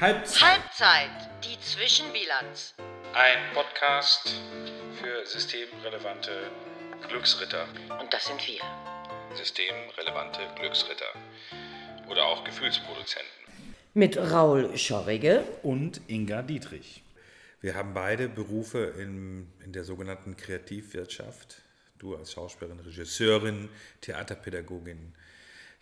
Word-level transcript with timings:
Halbzeit. 0.00 0.62
Halbzeit, 0.62 1.44
die 1.44 1.60
Zwischenbilanz. 1.60 2.72
Ein 3.12 3.52
Podcast 3.52 4.34
für 4.98 5.26
systemrelevante 5.26 6.50
Glücksritter. 7.06 7.66
Und 8.00 8.10
das 8.10 8.24
sind 8.24 8.40
wir. 8.48 8.62
Systemrelevante 9.34 10.40
Glücksritter. 10.58 11.04
Oder 12.08 12.24
auch 12.24 12.44
Gefühlsproduzenten. 12.44 13.28
Mit 13.92 14.16
Raul 14.16 14.74
Schorrige. 14.78 15.44
Und 15.62 16.00
Inga 16.06 16.40
Dietrich. 16.40 17.02
Wir 17.60 17.74
haben 17.74 17.92
beide 17.92 18.30
Berufe 18.30 18.78
in, 18.78 19.52
in 19.62 19.74
der 19.74 19.84
sogenannten 19.84 20.34
Kreativwirtschaft. 20.34 21.60
Du 21.98 22.16
als 22.16 22.32
Schauspielerin, 22.32 22.80
Regisseurin, 22.80 23.68
Theaterpädagogin, 24.00 25.12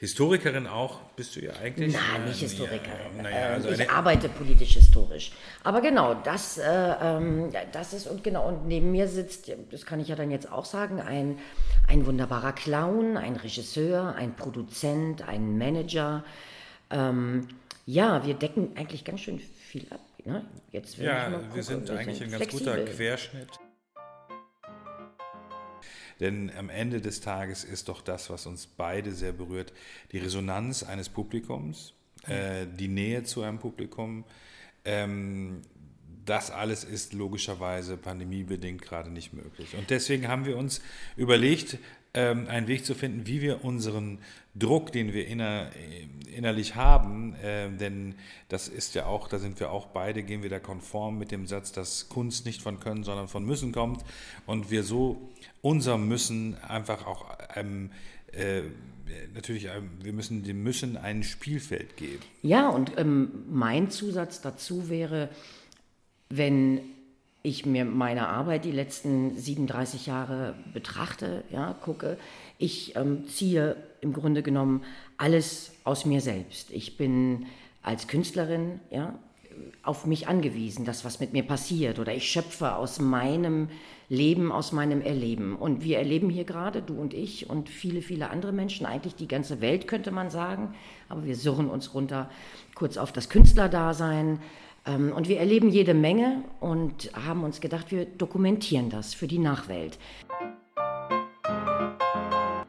Historikerin 0.01 0.69
auch, 0.69 1.01
bist 1.17 1.35
du 1.35 1.41
ja 1.41 1.55
eigentlich? 1.61 1.93
Nein, 1.93 2.25
nicht 2.29 2.39
Historikerin. 2.39 3.17
Ja, 3.17 3.23
naja, 3.23 3.47
also 3.55 3.71
ich 3.71 3.91
arbeite 3.91 4.29
politisch-historisch. 4.29 5.33
Aber 5.65 5.81
genau, 5.81 6.15
das, 6.15 6.57
äh, 6.57 6.63
ähm, 7.03 7.51
das 7.73 7.93
ist, 7.93 8.07
und 8.07 8.23
genau, 8.23 8.47
und 8.47 8.69
neben 8.69 8.93
mir 8.93 9.09
sitzt, 9.09 9.51
das 9.73 9.87
kann 9.87 9.99
ich 9.99 10.07
ja 10.07 10.15
dann 10.15 10.31
jetzt 10.31 10.53
auch 10.53 10.67
sagen, 10.67 11.01
ein, 11.01 11.39
ein 11.89 12.07
wunderbarer 12.07 12.53
Clown, 12.53 13.17
ein 13.17 13.35
Regisseur, 13.35 14.15
ein 14.15 14.37
Produzent, 14.37 15.27
ein 15.27 15.59
Manager. 15.59 16.25
Ähm, 16.91 17.49
ja, 17.85 18.25
wir 18.25 18.35
decken 18.35 18.77
eigentlich 18.77 19.05
ganz 19.05 19.23
schön 19.23 19.41
viel 19.41 19.87
ab. 19.91 20.01
Ne? 20.25 20.45
Jetzt 20.71 20.97
ja, 20.99 21.29
wir 21.29 21.39
gucken, 21.39 21.63
sind 21.63 21.91
eigentlich 21.91 22.23
ein 22.23 22.31
ganz 22.31 22.45
flexibel. 22.45 22.85
guter 22.85 22.93
Querschnitt. 22.93 23.49
Denn 26.21 26.51
am 26.57 26.69
Ende 26.69 27.01
des 27.01 27.21
Tages 27.21 27.65
ist 27.65 27.89
doch 27.89 28.03
das, 28.03 28.31
was 28.31 28.47
uns 28.47 28.67
beide 28.67 29.13
sehr 29.13 29.33
berührt, 29.33 29.73
die 30.13 30.19
Resonanz 30.19 30.83
eines 30.83 31.09
Publikums, 31.09 31.95
äh, 32.27 32.67
die 32.67 32.89
Nähe 32.89 33.23
zu 33.25 33.43
einem 33.43 33.59
Publikum. 33.59 34.25
Ähm, 34.85 35.63
das 36.25 36.51
alles 36.51 36.85
ist 36.85 37.15
logischerweise 37.15 37.97
pandemiebedingt 37.97 38.83
gerade 38.83 39.11
nicht 39.11 39.33
möglich. 39.33 39.75
Und 39.77 39.89
deswegen 39.91 40.29
haben 40.29 40.45
wir 40.45 40.59
uns 40.59 40.83
überlegt, 41.17 41.79
ähm, 42.15 42.47
einen 42.49 42.69
Weg 42.69 42.85
zu 42.85 42.95
finden, 42.95 43.27
wie 43.27 43.41
wir 43.43 43.65
unseren 43.65 44.19
Druck, 44.55 44.93
den 44.93 45.13
wir 45.13 45.27
inner, 45.27 45.71
innerlich 46.35 46.75
haben, 46.75 47.35
äh, 47.37 47.71
denn 47.71 48.15
das 48.49 48.69
ist 48.69 48.95
ja 48.95 49.07
auch, 49.07 49.29
da 49.29 49.39
sind 49.39 49.61
wir 49.61 49.71
auch 49.71 49.87
beide, 49.87 50.23
gehen 50.23 50.43
wir 50.43 50.51
da 50.51 50.59
konform 50.59 51.19
mit 51.19 51.31
dem 51.31 51.47
Satz, 51.47 51.73
dass 51.73 52.09
Kunst 52.09 52.45
nicht 52.45 52.63
von 52.63 52.81
Können, 52.81 53.05
sondern 53.05 53.29
von 53.29 53.45
Müssen 53.45 53.73
kommt 53.73 54.05
und 54.47 54.71
wir 54.71 54.83
so 54.83 55.31
unser 55.61 55.99
Müssen 55.99 56.57
einfach 56.63 57.07
auch 57.07 57.27
ähm, 57.55 57.91
äh, 58.33 58.63
natürlich, 59.35 59.67
ähm, 59.67 59.91
wir 60.03 60.13
müssen 60.13 60.43
dem 60.45 60.63
Müssen 60.63 60.97
ein 60.97 61.23
Spielfeld 61.23 61.97
geben. 61.97 62.23
Ja, 62.43 62.69
und 62.69 62.93
ähm, 62.97 63.45
mein 63.49 63.91
Zusatz 63.91 64.41
dazu 64.41 64.89
wäre, 64.89 65.31
wenn 66.29 66.81
ich 67.49 67.67
mir 67.67 67.85
meine 67.85 68.29
Arbeit 68.29 68.65
die 68.65 68.73
letzten 68.73 69.37
37 69.37 70.07
Jahre 70.07 70.55
betrachte, 70.73 71.45
ja, 71.51 71.75
gucke, 71.81 72.19
ich 72.59 72.97
ähm, 72.97 73.27
ziehe 73.29 73.77
im 74.01 74.13
Grunde 74.13 74.43
genommen 74.43 74.83
alles 75.17 75.73
aus 75.85 76.05
mir 76.05 76.21
selbst. 76.21 76.71
Ich 76.71 76.97
bin 76.97 77.47
als 77.83 78.09
Künstlerin 78.09 78.81
ja, 78.91 79.19
auf 79.83 80.07
mich 80.07 80.29
angewiesen, 80.29 80.85
das, 80.85 81.05
was 81.05 81.21
mit 81.21 81.33
mir 81.33 81.43
passiert, 81.43 81.99
oder 81.99 82.15
ich 82.15 82.31
schöpfe 82.31 82.75
aus 82.75 83.01
meinem 83.01 83.69
Leben, 84.09 84.53
aus 84.53 84.73
meinem 84.73 85.01
Erleben. 85.01 85.57
Und 85.57 85.85
wir 85.85 85.99
erleben 85.99 86.31
hier 86.31 86.45
gerade, 86.45 86.83
du 86.83 86.95
und 86.95 87.15
ich 87.15 87.49
und 87.49 87.69
viele, 87.69 88.03
viele 88.03 88.31
andere 88.31 88.53
Menschen, 88.53 88.87
eigentlich 88.87 89.15
die 89.15 89.29
ganze 89.29 89.61
Welt, 89.61 89.87
könnte 89.87 90.11
man 90.11 90.31
sagen, 90.31 90.75
aber 91.09 91.25
wir 91.25 91.37
surren 91.37 91.69
uns 91.69 91.95
runter 91.95 92.31
kurz 92.75 92.97
auf 92.97 93.13
das 93.13 93.29
Künstlerdasein, 93.29 94.41
und 94.87 95.29
wir 95.29 95.39
erleben 95.39 95.69
jede 95.69 95.93
Menge 95.93 96.45
und 96.61 97.11
haben 97.13 97.45
uns 97.45 97.61
gedacht, 97.61 97.91
wir 97.91 98.07
dokumentieren 98.07 98.89
das 98.89 99.13
für 99.13 99.27
die 99.27 99.39
Nachwelt. 99.39 99.99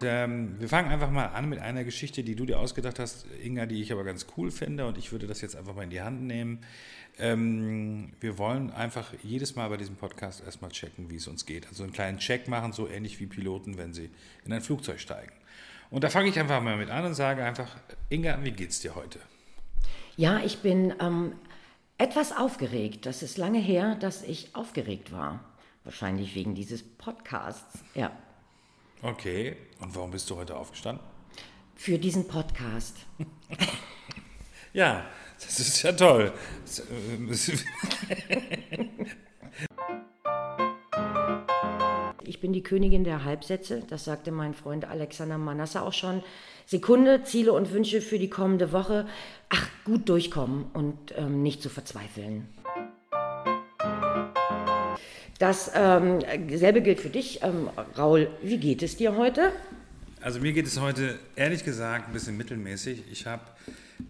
Ähm, 0.03 0.55
wir 0.59 0.69
fangen 0.69 0.89
einfach 0.89 1.11
mal 1.11 1.25
an 1.27 1.49
mit 1.49 1.59
einer 1.59 1.83
Geschichte, 1.83 2.23
die 2.23 2.35
du 2.35 2.45
dir 2.45 2.59
ausgedacht 2.59 2.99
hast, 2.99 3.25
Inga, 3.43 3.65
die 3.65 3.81
ich 3.81 3.91
aber 3.91 4.03
ganz 4.03 4.27
cool 4.37 4.51
finde 4.51 4.85
und 4.85 4.97
ich 4.97 5.11
würde 5.11 5.27
das 5.27 5.41
jetzt 5.41 5.55
einfach 5.55 5.75
mal 5.75 5.83
in 5.83 5.89
die 5.89 6.01
Hand 6.01 6.23
nehmen. 6.23 6.59
Ähm, 7.17 8.13
wir 8.21 8.37
wollen 8.37 8.71
einfach 8.71 9.13
jedes 9.23 9.55
Mal 9.55 9.69
bei 9.69 9.77
diesem 9.77 9.95
Podcast 9.95 10.43
erstmal 10.43 10.71
checken, 10.71 11.09
wie 11.09 11.17
es 11.17 11.27
uns 11.27 11.45
geht. 11.45 11.67
Also 11.67 11.83
einen 11.83 11.91
kleinen 11.91 12.17
Check 12.17 12.47
machen, 12.47 12.71
so 12.71 12.87
ähnlich 12.87 13.19
wie 13.19 13.25
Piloten, 13.25 13.77
wenn 13.77 13.93
sie 13.93 14.09
in 14.45 14.53
ein 14.53 14.61
Flugzeug 14.61 14.99
steigen. 14.99 15.33
Und 15.89 16.03
da 16.03 16.09
fange 16.09 16.29
ich 16.29 16.39
einfach 16.39 16.61
mal 16.61 16.77
mit 16.77 16.89
an 16.89 17.05
und 17.05 17.13
sage 17.13 17.43
einfach, 17.43 17.75
Inga, 18.09 18.39
wie 18.43 18.51
geht's 18.51 18.79
dir 18.79 18.95
heute? 18.95 19.19
Ja, 20.15 20.39
ich 20.43 20.59
bin 20.59 20.93
ähm, 21.01 21.33
etwas 21.99 22.35
aufgeregt. 22.35 23.05
Das 23.05 23.21
ist 23.21 23.37
lange 23.37 23.59
her, 23.59 23.95
dass 23.95 24.23
ich 24.23 24.55
aufgeregt 24.55 25.11
war. 25.11 25.43
Wahrscheinlich 25.83 26.33
wegen 26.33 26.55
dieses 26.55 26.81
Podcasts, 26.81 27.79
ja. 27.93 28.11
Okay, 29.01 29.55
und 29.79 29.95
warum 29.95 30.11
bist 30.11 30.29
du 30.29 30.35
heute 30.35 30.55
aufgestanden? 30.55 31.05
Für 31.75 31.99
diesen 31.99 32.27
Podcast. 32.27 32.95
ja, 34.73 35.05
das 35.39 35.59
ist 35.59 35.83
ja 35.83 35.91
toll. 35.91 36.33
ich 42.29 42.39
bin 42.39 42.53
die 42.53 42.61
Königin 42.61 43.03
der 43.03 43.23
Halbsätze, 43.25 43.81
das 43.89 44.05
sagte 44.05 44.31
mein 44.31 44.53
Freund 44.53 44.85
Alexander 44.85 45.39
Manasse 45.39 45.81
auch 45.81 45.93
schon. 45.93 46.21
Sekunde, 46.67 47.23
Ziele 47.23 47.51
und 47.53 47.73
Wünsche 47.73 48.01
für 48.01 48.19
die 48.19 48.29
kommende 48.29 48.71
Woche. 48.71 49.07
Ach, 49.49 49.67
gut 49.83 50.07
durchkommen 50.07 50.65
und 50.73 50.95
ähm, 51.17 51.41
nicht 51.41 51.63
zu 51.63 51.69
verzweifeln. 51.69 52.47
Das 55.39 55.71
ähm, 55.73 56.19
selbe 56.55 56.83
gilt 56.83 56.99
für 56.99 57.09
dich, 57.09 57.41
ähm, 57.41 57.69
Raul. 57.97 58.29
Wie 58.43 58.59
geht 58.59 58.83
es 58.83 58.95
dir 58.95 59.17
heute? 59.17 59.51
Also 60.21 60.39
mir 60.39 60.53
geht 60.53 60.67
es 60.67 60.79
heute 60.79 61.17
ehrlich 61.35 61.63
gesagt 61.63 62.09
ein 62.09 62.13
bisschen 62.13 62.37
mittelmäßig. 62.37 63.05
Ich 63.11 63.25
habe 63.25 63.41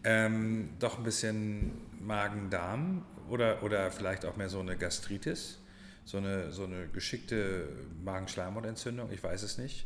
ähm, 0.03 0.69
doch 0.79 0.97
ein 0.97 1.03
bisschen 1.06 1.72
Magen-Darm 2.02 3.03
oder, 3.29 3.63
oder 3.63 3.91
vielleicht 3.91 4.25
auch 4.25 4.35
mehr 4.35 4.50
so 4.50 4.59
eine 4.59 4.75
Gastritis, 4.75 5.59
so 6.09 6.18
eine, 6.18 6.52
so 6.52 6.64
eine 6.64 6.88
geschickte 6.88 7.70
Magenschleimhautentzündung, 8.03 9.12
ich 9.12 9.24
weiß 9.24 9.44
es 9.44 9.59
nicht. 9.59 9.86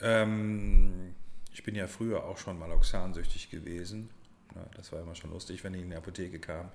Ähm, 0.00 1.14
ich 1.52 1.62
bin 1.62 1.74
ja 1.74 1.88
früher 1.88 2.24
auch 2.24 2.38
schon 2.38 2.58
maloxansüchtig 2.58 3.50
gewesen. 3.50 4.08
Ja, 4.54 4.64
das 4.74 4.92
war 4.92 5.02
immer 5.02 5.14
schon 5.14 5.32
lustig, 5.32 5.62
wenn 5.62 5.74
ich 5.74 5.82
in 5.82 5.90
die 5.90 5.96
Apotheke 5.96 6.38
kam 6.38 6.70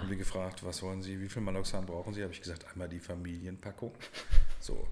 und 0.00 0.10
wir 0.10 0.16
gefragt, 0.16 0.64
was 0.64 0.80
wollen 0.82 1.02
Sie, 1.02 1.20
wie 1.20 1.28
viel 1.28 1.42
Maloxan 1.42 1.86
brauchen 1.86 2.14
Sie? 2.14 2.22
Habe 2.22 2.32
ich 2.32 2.40
gesagt, 2.40 2.66
einmal 2.70 2.88
die 2.88 3.00
Familienpackung. 3.00 3.92
So. 4.60 4.88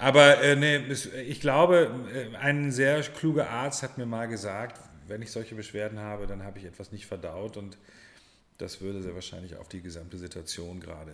Aber 0.00 0.42
äh, 0.42 0.56
nee, 0.56 0.78
ich 1.22 1.40
glaube, 1.40 1.88
äh, 2.12 2.36
ein 2.36 2.72
sehr 2.72 3.00
kluger 3.00 3.48
Arzt 3.48 3.84
hat 3.84 3.96
mir 3.96 4.06
mal 4.06 4.26
gesagt, 4.26 4.80
wenn 5.06 5.22
ich 5.22 5.30
solche 5.30 5.54
Beschwerden 5.54 6.00
habe, 6.00 6.26
dann 6.26 6.42
habe 6.42 6.58
ich 6.58 6.64
etwas 6.64 6.90
nicht 6.90 7.06
verdaut 7.06 7.56
und 7.56 7.78
das 8.58 8.80
würde 8.80 9.02
sehr 9.02 9.14
wahrscheinlich 9.14 9.54
auf 9.56 9.68
die 9.68 9.82
gesamte 9.82 10.18
Situation 10.18 10.80
gerade 10.80 11.12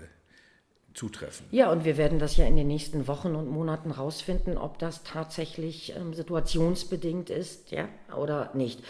zutreffen. 0.95 1.47
Ja, 1.51 1.71
und 1.71 1.85
wir 1.85 1.97
werden 1.97 2.19
das 2.19 2.37
ja 2.37 2.47
in 2.47 2.57
den 2.57 2.67
nächsten 2.67 3.07
Wochen 3.07 3.35
und 3.35 3.49
Monaten 3.49 3.91
rausfinden, 3.91 4.59
ob 4.59 4.79
das 4.79 5.03
tatsächlich 5.03 5.95
ähm, 5.97 6.15
situationsbedingt 6.15 7.31
ist, 7.31 7.71
ja, 7.71 7.89
oder 8.17 8.51
nicht. 8.55 8.83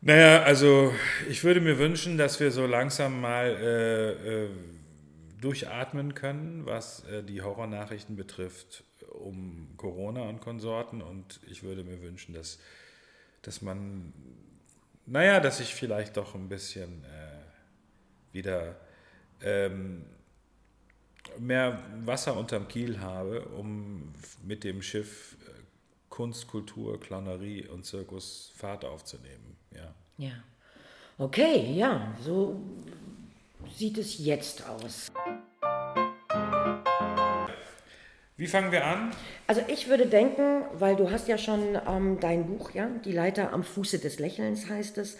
Naja, 0.00 0.42
also 0.42 0.92
ich 1.30 1.44
würde 1.44 1.60
mir 1.60 1.78
wünschen, 1.78 2.18
dass 2.18 2.40
wir 2.40 2.50
so 2.50 2.66
langsam 2.66 3.20
mal 3.20 3.46
äh, 3.46 4.44
äh, 4.44 4.48
durchatmen 5.40 6.14
können, 6.14 6.66
was 6.66 7.04
äh, 7.04 7.22
die 7.22 7.42
Horrornachrichten 7.42 8.16
betrifft 8.16 8.84
um 9.12 9.74
Corona 9.76 10.22
und 10.22 10.40
Konsorten. 10.40 11.02
Und 11.02 11.40
ich 11.48 11.62
würde 11.62 11.84
mir 11.84 12.00
wünschen, 12.02 12.34
dass, 12.34 12.58
dass 13.42 13.62
man, 13.62 14.12
naja, 15.06 15.40
dass 15.40 15.60
ich 15.60 15.74
vielleicht 15.74 16.16
doch 16.16 16.34
ein 16.34 16.48
bisschen 16.48 17.04
äh, 17.04 18.34
wieder 18.34 18.76
ähm, 19.40 20.04
mehr 21.38 21.82
Wasser 22.04 22.36
unterm 22.36 22.68
Kiel 22.68 23.00
habe, 23.00 23.42
um 23.58 24.12
mit 24.44 24.64
dem 24.64 24.82
Schiff 24.82 25.36
äh, 25.46 25.52
Kunst, 26.08 26.46
Kultur, 26.46 27.00
Clownerie 27.00 27.66
und 27.66 27.84
Zirkus 27.84 28.52
Fahrt 28.56 28.84
aufzunehmen. 28.84 29.56
Ja. 29.74 29.94
ja. 30.18 30.32
Okay, 31.18 31.72
ja, 31.74 32.14
so 32.24 32.60
sieht 33.76 33.98
es 33.98 34.18
jetzt 34.18 34.66
aus. 34.68 35.12
Wie 38.36 38.46
fangen 38.46 38.72
wir 38.72 38.84
an? 38.84 39.12
Also 39.46 39.60
ich 39.68 39.88
würde 39.88 40.06
denken, 40.06 40.64
weil 40.74 40.96
du 40.96 41.10
hast 41.10 41.28
ja 41.28 41.38
schon 41.38 41.78
ähm, 41.86 42.18
dein 42.18 42.46
Buch, 42.46 42.72
ja, 42.72 42.88
Die 43.04 43.12
Leiter 43.12 43.52
am 43.52 43.62
Fuße 43.62 43.98
des 43.98 44.18
Lächelns 44.18 44.68
heißt 44.68 44.98
es, 44.98 45.16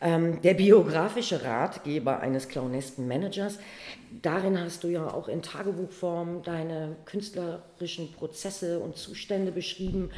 ähm, 0.00 0.40
der 0.42 0.54
biografische 0.54 1.42
Ratgeber 1.44 2.20
eines 2.20 2.48
clownesken 2.48 3.06
Managers. 3.06 3.58
Darin 4.22 4.58
hast 4.58 4.84
du 4.84 4.88
ja 4.88 5.12
auch 5.12 5.28
in 5.28 5.42
Tagebuchform 5.42 6.42
deine 6.42 6.96
künstlerischen 7.04 8.12
Prozesse 8.12 8.80
und 8.80 8.96
Zustände 8.96 9.52
beschrieben. 9.52 10.10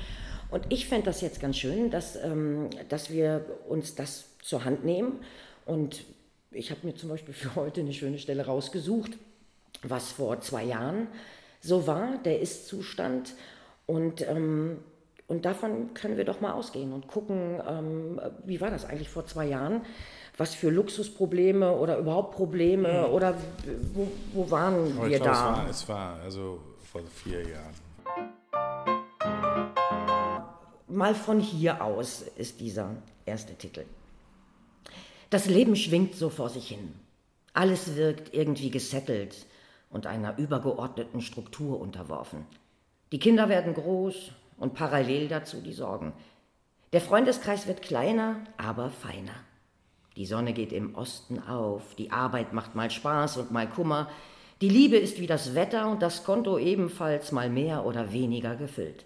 Und 0.50 0.66
ich 0.68 0.86
fände 0.86 1.06
das 1.06 1.20
jetzt 1.20 1.40
ganz 1.40 1.56
schön, 1.56 1.90
dass, 1.90 2.16
ähm, 2.16 2.70
dass 2.88 3.10
wir 3.10 3.44
uns 3.68 3.94
das 3.94 4.26
zur 4.42 4.64
Hand 4.64 4.84
nehmen 4.84 5.20
und 5.64 6.04
ich 6.54 6.70
habe 6.70 6.86
mir 6.86 6.94
zum 6.94 7.08
Beispiel 7.08 7.34
für 7.34 7.54
heute 7.54 7.80
eine 7.80 7.92
schöne 7.92 8.18
Stelle 8.18 8.46
rausgesucht, 8.46 9.12
was 9.82 10.12
vor 10.12 10.40
zwei 10.40 10.64
Jahren 10.64 11.08
so 11.60 11.86
war, 11.86 12.18
der 12.24 12.40
Ist-Zustand. 12.40 13.34
Und, 13.86 14.26
ähm, 14.28 14.78
und 15.32 15.46
davon 15.46 15.94
können 15.94 16.18
wir 16.18 16.26
doch 16.26 16.42
mal 16.42 16.52
ausgehen 16.52 16.92
und 16.92 17.08
gucken, 17.08 17.58
ähm, 17.66 18.20
wie 18.44 18.60
war 18.60 18.70
das 18.70 18.84
eigentlich 18.84 19.08
vor 19.08 19.24
zwei 19.24 19.46
Jahren? 19.46 19.80
Was 20.36 20.54
für 20.54 20.68
Luxusprobleme 20.68 21.72
oder 21.72 21.96
überhaupt 21.96 22.36
Probleme 22.36 23.06
mhm. 23.08 23.14
oder 23.14 23.34
wo, 23.94 24.08
wo 24.34 24.50
waren 24.50 24.92
Aber 24.98 25.08
wir 25.08 25.16
glaube, 25.16 25.32
da? 25.32 25.66
Es 25.70 25.88
war, 25.88 26.16
es 26.16 26.20
war 26.20 26.20
also 26.22 26.60
vor 26.92 27.00
vier 27.14 27.40
Jahren. 27.48 27.74
Mal 30.88 31.14
von 31.14 31.40
hier 31.40 31.82
aus 31.82 32.22
ist 32.36 32.60
dieser 32.60 32.90
erste 33.24 33.54
Titel. 33.54 33.84
Das 35.30 35.46
Leben 35.46 35.76
schwingt 35.76 36.14
so 36.14 36.28
vor 36.28 36.50
sich 36.50 36.68
hin. 36.68 36.92
Alles 37.54 37.96
wirkt 37.96 38.34
irgendwie 38.34 38.70
gesettelt 38.70 39.46
und 39.88 40.06
einer 40.06 40.36
übergeordneten 40.36 41.22
Struktur 41.22 41.80
unterworfen. 41.80 42.44
Die 43.12 43.18
Kinder 43.18 43.48
werden 43.48 43.72
groß 43.72 44.32
und 44.56 44.74
parallel 44.74 45.28
dazu 45.28 45.60
die 45.60 45.72
Sorgen. 45.72 46.12
Der 46.92 47.00
Freundeskreis 47.00 47.66
wird 47.66 47.82
kleiner, 47.82 48.36
aber 48.58 48.90
feiner. 48.90 49.34
Die 50.16 50.26
Sonne 50.26 50.52
geht 50.52 50.72
im 50.72 50.94
Osten 50.94 51.38
auf, 51.42 51.94
die 51.94 52.10
Arbeit 52.10 52.52
macht 52.52 52.74
mal 52.74 52.90
Spaß 52.90 53.38
und 53.38 53.50
mal 53.50 53.68
Kummer, 53.68 54.10
die 54.60 54.68
Liebe 54.68 54.96
ist 54.96 55.18
wie 55.18 55.26
das 55.26 55.54
Wetter 55.54 55.90
und 55.90 56.02
das 56.02 56.22
Konto 56.22 56.58
ebenfalls 56.58 57.32
mal 57.32 57.50
mehr 57.50 57.84
oder 57.84 58.12
weniger 58.12 58.54
gefüllt. 58.54 59.04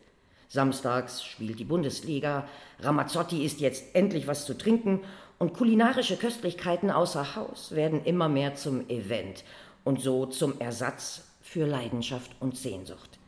Samstags 0.49 1.25
spielt 1.25 1.59
die 1.59 1.65
Bundesliga, 1.65 2.47
Ramazzotti 2.81 3.45
ist 3.45 3.61
jetzt 3.61 3.95
endlich 3.95 4.27
was 4.27 4.47
zu 4.47 4.59
trinken 4.59 5.01
und 5.39 5.55
kulinarische 5.55 6.17
Köstlichkeiten 6.17 6.91
außer 6.91 7.37
Haus 7.37 7.73
werden 7.73 8.05
immer 8.05 8.29
mehr 8.29 8.55
zum 8.55 8.89
Event 8.89 9.45
und 9.85 10.01
so 10.01 10.27
zum 10.27 10.61
Ersatz 10.61 11.25
für 11.41 11.67
Leidenschaft 11.67 12.33
und 12.41 12.57
Sehnsucht. 12.57 13.19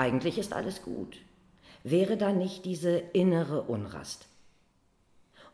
Eigentlich 0.00 0.38
ist 0.38 0.54
alles 0.54 0.80
gut. 0.80 1.18
Wäre 1.84 2.16
da 2.16 2.32
nicht 2.32 2.64
diese 2.64 2.96
innere 2.96 3.64
Unrast? 3.64 4.28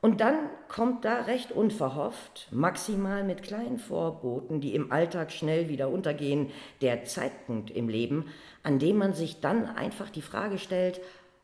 Und 0.00 0.20
dann 0.20 0.38
kommt 0.68 1.04
da 1.04 1.22
recht 1.22 1.50
unverhofft, 1.50 2.46
maximal 2.52 3.24
mit 3.24 3.42
kleinen 3.42 3.80
Vorboten, 3.80 4.60
die 4.60 4.76
im 4.76 4.92
Alltag 4.92 5.32
schnell 5.32 5.68
wieder 5.68 5.88
untergehen, 5.88 6.52
der 6.80 7.02
Zeitpunkt 7.02 7.72
im 7.72 7.88
Leben, 7.88 8.26
an 8.62 8.78
dem 8.78 8.98
man 8.98 9.14
sich 9.14 9.40
dann 9.40 9.66
einfach 9.66 10.10
die 10.10 10.22
Frage 10.22 10.58
stellt, 10.58 11.00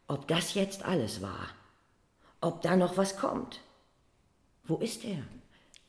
ob 0.07 0.29
das 0.29 0.55
jetzt 0.55 0.85
alles 0.85 1.23
war, 1.23 1.49
ob 2.41 2.63
da 2.63 2.77
noch 2.77 2.97
was 2.97 3.17
kommt. 3.17 3.63
Wo 4.63 4.77
ist 4.77 5.05
er? 5.05 5.25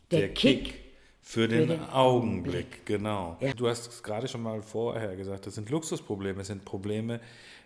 Der, 0.10 0.20
der 0.22 0.34
Kick, 0.34 0.64
Kick. 0.64 0.83
Für 1.26 1.48
den, 1.48 1.70
den 1.70 1.80
Augenblick, 1.80 1.94
Augenblick, 1.94 2.86
genau. 2.86 3.38
Ja. 3.40 3.54
Du 3.54 3.70
hast 3.70 3.88
es 3.88 4.04
gerade 4.04 4.28
schon 4.28 4.44
mal 4.44 4.62
vorher 4.62 5.16
gesagt, 5.16 5.48
das 5.48 5.56
sind 5.56 5.70
Luxusprobleme, 5.70 6.42
es 6.42 6.48
sind 6.48 6.66
Probleme 6.66 7.22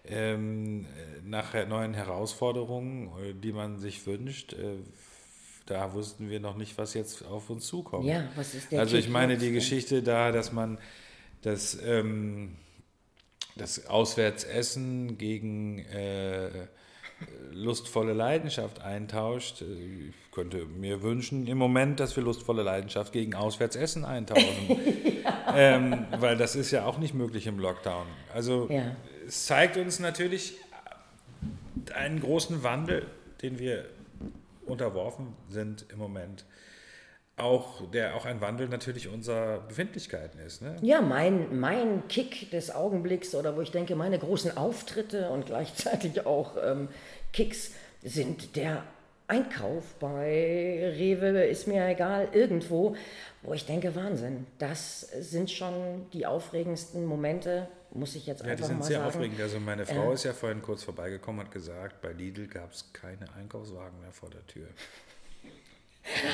ähm, 0.06 0.86
nach 1.26 1.54
neuen 1.68 1.96
Herausforderungen, 1.96 3.42
die 3.42 3.52
man 3.52 3.80
sich 3.80 4.06
wünscht. 4.06 4.54
Äh, 4.54 4.78
da 5.66 5.94
wussten 5.94 6.30
wir 6.30 6.40
noch 6.40 6.56
nicht, 6.56 6.78
was 6.78 6.94
jetzt 6.94 7.26
auf 7.26 7.50
uns 7.50 7.66
zukommt. 7.66 8.06
Ja, 8.06 8.30
was 8.36 8.54
ist 8.54 8.72
der 8.72 8.80
Also 8.80 8.96
ich 8.96 9.10
meine 9.10 9.38
die 9.38 9.52
Geschichte 9.52 10.04
da, 10.04 10.32
dass 10.32 10.54
man 10.54 10.78
das, 11.42 11.78
ähm, 11.84 12.56
das 13.56 13.88
Auswärtsessen 13.88 15.18
gegen 15.18 15.80
äh, 15.80 16.68
lustvolle 17.52 18.14
Leidenschaft 18.14 18.82
eintauscht. 18.82 19.62
Ich 19.62 20.32
könnte 20.32 20.66
mir 20.66 21.02
wünschen 21.02 21.48
im 21.48 21.58
Moment, 21.58 22.00
dass 22.00 22.16
wir 22.16 22.24
lustvolle 22.24 22.64
Leidenschaft 22.64 23.12
gegen 23.14 23.34
Auswärtsessen 23.34 24.06
eintauschen. 24.06 24.46
ja. 25.24 25.56
ähm, 25.56 26.06
weil 26.20 26.38
das 26.38 26.56
ist 26.56 26.72
ja 26.72 26.86
auch 26.86 27.00
nicht 27.00 27.14
möglich 27.14 27.48
im 27.48 27.60
Lockdown. 27.60 28.06
Also 28.34 28.68
ja. 28.70 28.96
es 29.26 29.46
zeigt 29.46 29.78
uns 29.78 30.00
natürlich 30.00 30.58
einen 31.94 32.20
großen 32.20 32.64
Wandel, 32.64 33.06
den 33.42 33.60
wir 33.60 33.86
unterworfen 34.66 35.34
sind 35.50 35.86
im 35.92 35.98
Moment 35.98 36.46
auch, 37.38 37.90
der 37.92 38.16
auch 38.16 38.26
ein 38.26 38.42
Wandel 38.42 38.68
natürlich 38.68 39.08
unserer 39.08 39.60
Befindlichkeiten 39.60 40.40
ist. 40.40 40.62
Ne? 40.62 40.76
Ja, 40.82 41.02
mein, 41.02 41.60
mein 41.60 42.08
Kick 42.08 42.50
des 42.50 42.74
Augenblicks 42.74 43.36
oder 43.36 43.56
wo 43.56 43.62
ich 43.62 43.72
denke, 43.72 43.96
meine 43.96 44.18
großen 44.18 44.58
Auftritte 44.58 45.30
und 45.30 45.46
gleichzeitig 45.46 46.26
auch 46.26 46.56
ähm, 46.62 46.90
Kicks 47.34 47.72
sind 48.04 48.56
der 48.56 48.84
Einkauf 49.28 49.84
bei 50.00 50.94
Rewe, 50.98 51.44
ist 51.44 51.68
mir 51.68 51.86
egal, 51.88 52.30
irgendwo, 52.32 52.96
wo 53.44 53.54
ich 53.54 53.66
denke, 53.66 53.94
Wahnsinn, 53.94 54.48
das 54.58 55.02
sind 55.02 55.52
schon 55.52 56.10
die 56.14 56.26
aufregendsten 56.26 57.06
Momente, 57.06 57.68
muss 57.92 58.16
ich 58.16 58.26
jetzt 58.26 58.42
einfach 58.42 58.62
mal 58.62 58.68
sagen. 58.68 58.72
Ja, 58.72 58.78
die 58.78 58.82
sind 58.82 58.84
sehr 58.86 59.00
sagen. 59.00 59.10
aufregend. 59.10 59.42
Also 59.42 59.60
meine 59.60 59.86
Frau 59.86 60.12
äh, 60.12 60.14
ist 60.14 60.24
ja 60.24 60.34
vorhin 60.34 60.62
kurz 60.62 60.84
vorbeigekommen, 60.84 61.46
hat 61.46 61.52
gesagt, 61.52 62.02
bei 62.02 62.14
Lidl 62.14 62.48
gab 62.48 62.72
es 62.72 62.92
keine 62.94 63.32
Einkaufswagen 63.36 64.00
mehr 64.00 64.12
vor 64.12 64.30
der 64.30 64.46
Tür. 64.48 64.68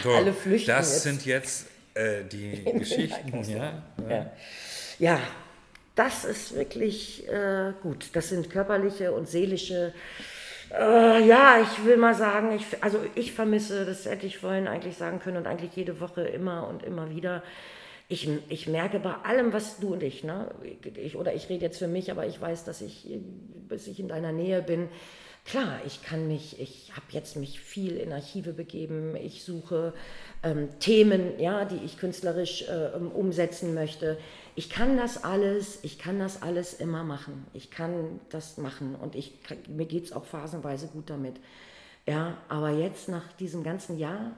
So, 0.04 0.12
Alle 0.12 0.34
flüchten 0.34 0.68
Das 0.72 0.92
jetzt. 0.92 1.04
sind 1.04 1.26
jetzt 1.26 1.68
äh, 1.94 2.24
die 2.26 2.64
Geschichten. 2.80 3.44
Ja, 3.50 3.84
ja. 4.10 4.32
ja, 5.00 5.20
das 5.96 6.26
ist 6.26 6.56
wirklich 6.56 7.28
äh, 7.30 7.74
gut. 7.82 8.08
Das 8.14 8.30
sind 8.30 8.50
körperliche 8.50 9.12
und 9.12 9.28
seelische. 9.28 9.94
Äh, 10.72 11.26
ja, 11.26 11.62
ich 11.62 11.86
will 11.86 11.98
mal 11.98 12.16
sagen, 12.16 12.52
ich, 12.56 12.66
also 12.82 13.00
ich 13.16 13.34
vermisse, 13.34 13.86
das 13.86 14.06
hätte 14.06 14.26
ich 14.26 14.38
vorhin 14.40 14.68
eigentlich 14.68 14.98
sagen 14.98 15.20
können 15.20 15.38
und 15.38 15.48
eigentlich 15.48 15.76
jede 15.76 16.00
Woche 16.00 16.22
immer 16.22 16.68
und 16.68 16.84
immer 16.84 17.10
wieder. 17.12 17.44
Ich, 18.10 18.28
ich 18.50 18.68
merke 18.68 19.00
bei 19.00 19.14
allem, 19.24 19.54
was 19.54 19.78
du 19.80 19.94
und 19.94 20.04
ich, 20.04 20.24
ne, 20.24 20.52
ich, 20.96 21.16
oder 21.16 21.34
ich 21.34 21.50
rede 21.50 21.64
jetzt 21.64 21.80
für 21.80 21.88
mich, 21.88 22.12
aber 22.12 22.26
ich 22.26 22.40
weiß, 22.40 22.64
dass 22.66 22.82
ich, 22.82 23.08
bis 23.70 23.88
ich 23.88 24.00
in 24.00 24.08
deiner 24.08 24.32
Nähe 24.32 24.62
bin, 24.62 24.90
Klar, 25.46 25.82
ich 25.86 26.02
kann 26.02 26.28
mich, 26.28 26.60
ich 26.60 26.94
habe 26.96 27.06
jetzt 27.10 27.36
mich 27.36 27.60
viel 27.60 27.98
in 27.98 28.14
Archive 28.14 28.54
begeben, 28.54 29.16
ich 29.18 29.44
suche 29.44 29.94
ähm, 30.42 30.70
Themen, 30.80 31.38
ja, 31.38 31.66
die 31.66 31.84
ich 31.84 31.98
künstlerisch 31.98 32.64
äh, 32.70 32.98
umsetzen 32.98 33.74
möchte. 33.74 34.18
Ich 34.56 34.70
kann 34.70 34.96
das 34.96 35.24
alles, 35.24 35.80
ich 35.84 36.00
kann 36.00 36.18
das 36.18 36.42
alles 36.42 36.74
immer 36.74 37.04
machen. 37.04 37.46
Ich 37.54 37.72
kann 37.72 38.22
das 38.30 38.58
machen 38.58 38.96
und 38.96 39.16
ich, 39.16 39.34
mir 39.68 39.86
geht 39.86 40.06
es 40.06 40.14
auch 40.14 40.26
phasenweise 40.26 40.88
gut 40.88 41.10
damit. 41.10 41.36
Ja, 42.08 42.38
aber 42.48 42.70
jetzt 42.70 43.10
nach 43.10 43.34
diesem 43.34 43.64
ganzen 43.64 43.98
Jahr 43.98 44.32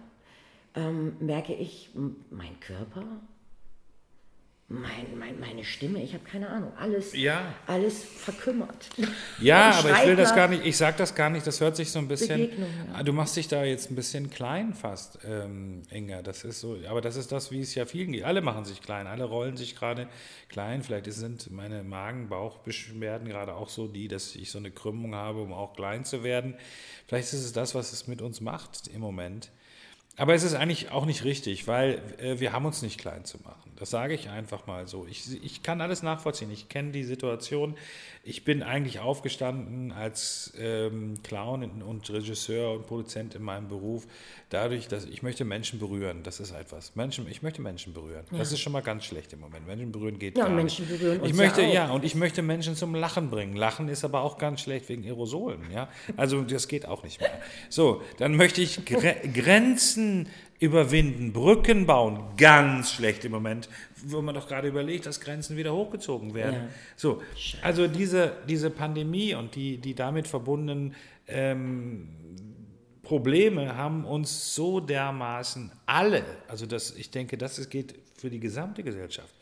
ähm, 0.75 1.17
merke 1.19 1.53
ich, 1.53 1.91
mein 2.31 2.59
Körper 2.59 3.05
mein, 4.67 5.19
mein, 5.19 5.39
meine 5.39 5.63
Stimme, 5.63 6.01
ich 6.01 6.15
habe 6.15 6.23
keine 6.23 6.49
Ahnung, 6.49 6.71
alles, 6.75 7.15
ja. 7.15 7.53
alles 7.67 8.03
verkümmert. 8.03 8.89
Ja, 9.39 9.71
aber 9.71 9.91
ich 9.91 10.07
will 10.07 10.15
das 10.15 10.33
gar 10.33 10.47
nicht, 10.47 10.65
ich 10.65 10.75
sage 10.75 10.97
das 10.97 11.13
gar 11.13 11.29
nicht, 11.29 11.45
das 11.45 11.61
hört 11.61 11.75
sich 11.75 11.91
so 11.91 11.99
ein 11.99 12.07
bisschen, 12.07 12.49
ja. 12.49 12.65
Ah, 12.93 13.03
du 13.03 13.13
machst 13.13 13.35
dich 13.35 13.47
da 13.47 13.63
jetzt 13.63 13.91
ein 13.91 13.95
bisschen 13.95 14.31
klein 14.31 14.73
fast, 14.73 15.19
ähm, 15.23 15.83
Inga, 15.91 16.23
das 16.23 16.43
ist 16.43 16.61
so, 16.61 16.79
aber 16.89 17.01
das 17.01 17.15
ist 17.15 17.31
das, 17.31 17.51
wie 17.51 17.61
es 17.61 17.75
ja 17.75 17.85
vielen 17.85 18.13
geht, 18.13 18.23
alle 18.23 18.41
machen 18.41 18.65
sich 18.65 18.81
klein, 18.81 19.05
alle 19.05 19.25
rollen 19.25 19.55
sich 19.55 19.75
gerade 19.75 20.07
klein, 20.49 20.81
vielleicht 20.81 21.11
sind 21.13 21.51
meine 21.51 21.83
Magen-Bauch-Beschwerden 21.83 23.27
gerade 23.27 23.53
auch 23.53 23.69
so 23.69 23.87
die, 23.87 24.07
dass 24.07 24.35
ich 24.35 24.49
so 24.49 24.57
eine 24.57 24.71
Krümmung 24.71 25.13
habe, 25.13 25.41
um 25.41 25.53
auch 25.53 25.75
klein 25.75 26.05
zu 26.05 26.23
werden, 26.23 26.55
vielleicht 27.05 27.33
ist 27.33 27.45
es 27.45 27.53
das, 27.53 27.75
was 27.75 27.93
es 27.93 28.07
mit 28.07 28.23
uns 28.23 28.41
macht 28.41 28.87
im 28.87 29.01
Moment. 29.01 29.51
Aber 30.17 30.33
es 30.33 30.43
ist 30.43 30.53
eigentlich 30.53 30.91
auch 30.91 31.05
nicht 31.05 31.23
richtig, 31.23 31.67
weil 31.67 32.01
äh, 32.19 32.39
wir 32.39 32.53
haben 32.53 32.65
uns 32.65 32.81
nicht 32.81 32.99
klein 32.99 33.25
zu 33.25 33.37
machen. 33.43 33.71
Das 33.77 33.89
sage 33.89 34.13
ich 34.13 34.29
einfach 34.29 34.67
mal 34.67 34.87
so. 34.87 35.05
Ich, 35.05 35.43
ich 35.43 35.61
kann 35.61 35.81
alles 35.81 36.01
nachvollziehen. 36.01 36.49
Ich 36.51 36.69
kenne 36.69 36.91
die 36.91 37.03
Situation. 37.03 37.75
Ich 38.23 38.45
bin 38.45 38.63
eigentlich 38.63 38.99
aufgestanden 38.99 39.91
als 39.91 40.53
ähm, 40.57 41.15
Clown 41.23 41.81
und 41.81 42.09
Regisseur 42.09 42.71
und 42.71 42.87
Produzent 42.87 43.35
in 43.35 43.43
meinem 43.43 43.67
Beruf, 43.67 44.07
dadurch, 44.49 44.87
dass 44.87 45.05
ich 45.05 45.21
möchte 45.21 45.43
Menschen 45.43 45.79
berühren. 45.79 46.23
Das 46.23 46.39
ist 46.39 46.51
etwas. 46.51 46.95
Menschen, 46.95 47.27
ich 47.29 47.43
möchte 47.43 47.61
Menschen 47.61 47.93
berühren. 47.93 48.25
Ja. 48.31 48.37
Das 48.37 48.51
ist 48.51 48.61
schon 48.61 48.71
mal 48.71 48.81
ganz 48.81 49.03
schlecht 49.03 49.33
im 49.33 49.41
Moment. 49.41 49.67
Menschen 49.67 49.91
berühren 49.91 50.17
geht 50.17 50.37
ja, 50.37 50.45
gar 50.45 50.55
Menschen 50.55 50.87
nicht. 50.87 50.99
Berühren 50.99 51.25
ich 51.25 51.33
möchte, 51.33 51.61
ja, 51.61 51.67
ja, 51.67 51.91
und 51.91 52.05
ich 52.05 52.15
möchte 52.15 52.41
Menschen 52.41 52.75
zum 52.75 52.95
Lachen 52.95 53.29
bringen. 53.29 53.57
Lachen 53.57 53.89
ist 53.89 54.05
aber 54.05 54.21
auch 54.21 54.37
ganz 54.37 54.61
schlecht 54.61 54.87
wegen 54.87 55.03
Aerosolen. 55.03 55.69
Ja? 55.71 55.89
Also 56.15 56.41
das 56.41 56.69
geht 56.69 56.87
auch 56.87 57.03
nicht 57.03 57.19
mehr. 57.19 57.29
So, 57.69 58.01
dann 58.17 58.35
möchte 58.35 58.61
ich 58.61 58.85
Gre 58.85 59.15
Grenzen 60.05 60.29
überwinden, 60.59 61.33
Brücken 61.33 61.85
bauen, 61.85 62.23
ganz 62.37 62.93
schlecht 62.93 63.25
im 63.25 63.31
Moment, 63.33 63.69
wo 64.05 64.21
man 64.21 64.35
doch 64.35 64.47
gerade 64.47 64.67
überlegt, 64.67 65.05
dass 65.05 65.19
Grenzen 65.19 65.57
wieder 65.57 65.73
hochgezogen 65.73 66.33
werden. 66.33 66.55
Ja. 66.55 66.69
So, 66.95 67.21
also 67.61 67.87
diese, 67.87 68.37
diese 68.47 68.69
Pandemie 68.69 69.35
und 69.35 69.55
die, 69.55 69.77
die 69.77 69.93
damit 69.93 70.27
verbundenen 70.27 70.95
ähm, 71.27 72.07
Probleme 73.03 73.75
haben 73.75 74.05
uns 74.05 74.55
so 74.55 74.79
dermaßen 74.79 75.71
alle, 75.85 76.23
also 76.47 76.65
das, 76.65 76.95
ich 76.95 77.11
denke, 77.11 77.37
das 77.37 77.69
geht 77.69 77.95
für 78.17 78.29
die 78.29 78.39
gesamte 78.39 78.81
Gesellschaft, 78.81 79.33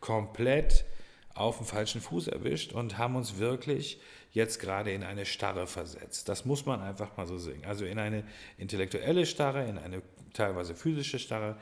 komplett 0.00 0.84
auf 1.34 1.58
den 1.58 1.66
falschen 1.66 2.00
Fuß 2.00 2.28
erwischt 2.28 2.72
und 2.72 2.98
haben 2.98 3.14
uns 3.16 3.38
wirklich 3.38 4.00
jetzt 4.32 4.60
gerade 4.60 4.92
in 4.92 5.02
eine 5.02 5.26
Starre 5.26 5.66
versetzt. 5.66 6.28
Das 6.28 6.44
muss 6.44 6.64
man 6.64 6.80
einfach 6.80 7.16
mal 7.16 7.26
so 7.26 7.38
sehen. 7.38 7.64
Also 7.66 7.84
in 7.84 7.98
eine 7.98 8.24
intellektuelle 8.56 9.26
Starre, 9.26 9.66
in 9.66 9.78
eine 9.78 10.02
teilweise 10.32 10.74
physische 10.74 11.18
Starre. 11.18 11.56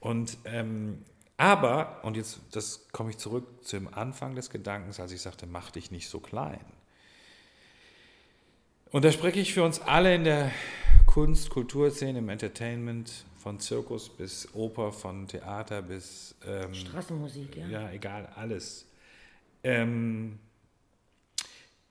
Und 0.00 0.38
ähm, 0.44 1.04
aber, 1.36 2.00
und 2.04 2.16
jetzt 2.16 2.40
das 2.52 2.86
komme 2.92 3.10
ich 3.10 3.18
zurück 3.18 3.64
zum 3.64 3.92
Anfang 3.92 4.34
des 4.34 4.50
Gedankens, 4.50 5.00
als 5.00 5.12
ich 5.12 5.20
sagte, 5.20 5.46
mach 5.46 5.70
dich 5.70 5.90
nicht 5.90 6.08
so 6.08 6.20
klein. 6.20 6.64
Und 8.92 9.04
da 9.04 9.10
spreche 9.10 9.40
ich 9.40 9.52
für 9.52 9.64
uns 9.64 9.80
alle 9.80 10.14
in 10.14 10.22
der 10.22 10.52
Kunst, 11.06 11.50
Kulturszene, 11.50 12.20
im 12.20 12.28
Entertainment, 12.28 13.24
von 13.44 13.60
Zirkus 13.60 14.08
bis 14.08 14.54
Oper, 14.54 14.90
von 14.90 15.28
Theater 15.28 15.82
bis 15.82 16.34
ähm, 16.46 16.72
Straßenmusik, 16.72 17.56
ja. 17.56 17.66
Ja, 17.66 17.90
egal, 17.90 18.26
alles. 18.36 18.88
Ähm, 19.62 20.38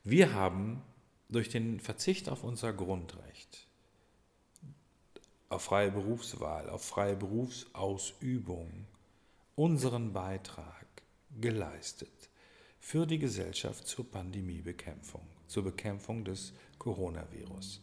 wir 0.04 0.34
haben 0.34 0.82
durch 1.30 1.50
den 1.50 1.80
Verzicht 1.80 2.28
auf 2.28 2.44
unser 2.44 2.74
Grundrecht, 2.74 3.68
auf 5.54 5.64
freie 5.64 5.92
Berufswahl, 5.92 6.70
auf 6.70 6.84
freie 6.84 7.16
Berufsausübung, 7.16 8.88
unseren 9.56 10.12
Beitrag 10.12 10.88
geleistet 11.40 12.30
für 12.80 13.06
die 13.06 13.20
Gesellschaft 13.20 13.88
zur 13.88 14.10
Pandemiebekämpfung, 14.10 15.22
zur 15.48 15.64
Bekämpfung 15.64 16.26
des 16.26 16.54
Coronavirus. 16.80 17.82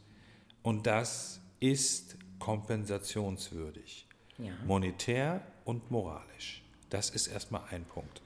Und 0.62 0.86
das 0.86 1.40
ist 1.60 2.16
kompensationswürdig, 2.38 4.06
ja. 4.38 4.52
monetär 4.66 5.40
und 5.64 5.90
moralisch. 5.90 6.62
Das 6.90 7.10
ist 7.10 7.28
erstmal 7.28 7.62
ein 7.70 7.84
Punkt. 7.84 8.20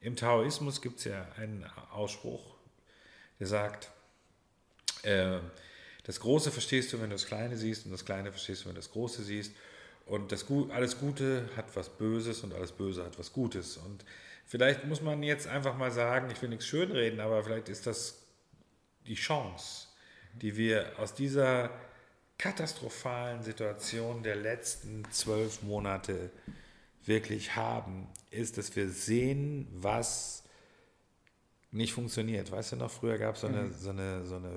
Im 0.00 0.14
Taoismus 0.14 0.80
gibt 0.82 0.98
es 0.98 1.04
ja 1.04 1.26
einen 1.36 1.64
Ausspruch, 1.90 2.54
der 3.40 3.46
sagt, 3.46 3.90
äh, 5.02 5.38
das 6.08 6.20
Große 6.20 6.50
verstehst 6.50 6.90
du, 6.90 7.02
wenn 7.02 7.10
du 7.10 7.16
das 7.16 7.26
Kleine 7.26 7.58
siehst, 7.58 7.84
und 7.84 7.92
das 7.92 8.06
Kleine 8.06 8.30
verstehst 8.32 8.62
du, 8.62 8.68
wenn 8.68 8.74
du 8.74 8.80
das 8.80 8.90
Große 8.90 9.22
siehst. 9.22 9.52
Und 10.06 10.32
das, 10.32 10.46
alles 10.70 10.98
Gute 10.98 11.50
hat 11.54 11.66
was 11.76 11.90
Böses 11.90 12.40
und 12.40 12.54
alles 12.54 12.72
Böse 12.72 13.04
hat 13.04 13.18
was 13.18 13.30
Gutes. 13.30 13.76
Und 13.76 14.06
vielleicht 14.46 14.86
muss 14.86 15.02
man 15.02 15.22
jetzt 15.22 15.46
einfach 15.46 15.76
mal 15.76 15.90
sagen, 15.90 16.30
ich 16.30 16.40
will 16.40 16.48
nichts 16.48 16.66
schönreden, 16.66 17.20
aber 17.20 17.44
vielleicht 17.44 17.68
ist 17.68 17.86
das 17.86 18.22
die 19.06 19.16
Chance, 19.16 19.88
die 20.32 20.56
wir 20.56 20.98
aus 20.98 21.12
dieser 21.12 21.70
katastrophalen 22.38 23.42
Situation 23.42 24.22
der 24.22 24.36
letzten 24.36 25.04
zwölf 25.10 25.62
Monate 25.62 26.30
wirklich 27.04 27.54
haben, 27.54 28.08
ist, 28.30 28.56
dass 28.56 28.74
wir 28.76 28.88
sehen, 28.88 29.68
was 29.72 30.42
nicht 31.70 31.92
funktioniert. 31.92 32.50
Weißt 32.50 32.72
du 32.72 32.76
noch, 32.76 32.90
früher 32.90 33.18
gab 33.18 33.34
es 33.34 33.42
so 33.42 33.46
eine, 33.46 33.62
mhm. 33.62 33.72
so, 33.74 33.90
eine, 33.90 34.24
so 34.24 34.36
eine 34.36 34.50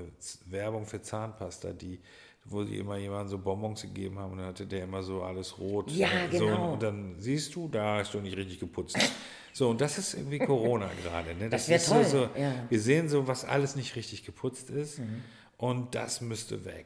Werbung 0.46 0.86
für 0.86 1.02
Zahnpasta, 1.02 1.74
die 1.74 2.00
wo 2.46 2.64
sie 2.64 2.78
immer 2.78 2.98
jemandem 2.98 3.28
so 3.30 3.38
Bonbons 3.38 3.84
gegeben 3.84 4.18
haben 4.18 4.32
und 4.32 4.40
dann 4.40 4.48
hatte 4.48 4.66
der 4.66 4.84
immer 4.84 5.04
so 5.04 5.22
alles 5.22 5.60
rot. 5.60 5.92
Ja, 5.92 6.08
so, 6.32 6.40
genau. 6.40 6.74
Und 6.74 6.84
dann 6.84 7.16
siehst 7.20 7.54
du, 7.56 7.68
da 7.68 8.00
hast 8.00 8.14
du 8.14 8.20
nicht 8.20 8.38
richtig 8.38 8.60
geputzt. 8.60 8.98
So, 9.54 9.70
und 9.70 9.82
das 9.82 9.98
ist 9.98 10.14
irgendwie 10.14 10.40
Corona 10.40 10.90
gerade. 11.04 11.36
Ne? 11.36 11.50
Das, 11.50 11.68
das 11.68 11.92
wäre 11.92 12.04
toll. 12.04 12.10
So, 12.10 12.40
ja. 12.40 12.54
Wir 12.70 12.80
sehen 12.80 13.10
so, 13.10 13.28
was 13.28 13.44
alles 13.44 13.76
nicht 13.76 13.98
richtig 13.98 14.24
geputzt 14.24 14.70
ist 14.70 15.00
mhm. 15.00 15.24
und 15.58 15.94
das 15.94 16.22
müsste 16.22 16.64
weg. 16.64 16.86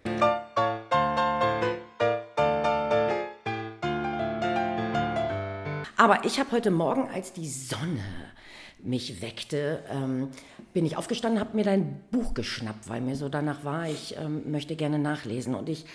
Aber 5.96 6.26
ich 6.26 6.40
habe 6.40 6.52
heute 6.54 6.72
Morgen, 6.72 7.08
als 7.10 7.34
die 7.34 7.48
Sonne 7.48 8.34
mich 8.86 9.22
weckte, 9.22 9.84
ähm, 9.90 10.30
bin 10.74 10.86
ich 10.86 10.98
aufgestanden, 10.98 11.40
habe 11.40 11.56
mir 11.56 11.64
dein 11.64 12.02
Buch 12.12 12.34
geschnappt, 12.34 12.88
weil 12.88 13.02
mir 13.02 13.16
so 13.16 13.30
danach 13.30 13.64
war, 13.64 13.88
ich 13.88 14.16
ähm, 14.18 14.52
möchte 14.52 14.76
gerne 14.76 15.00
nachlesen. 15.00 15.56
Und 15.56 15.70
ich 15.70 15.86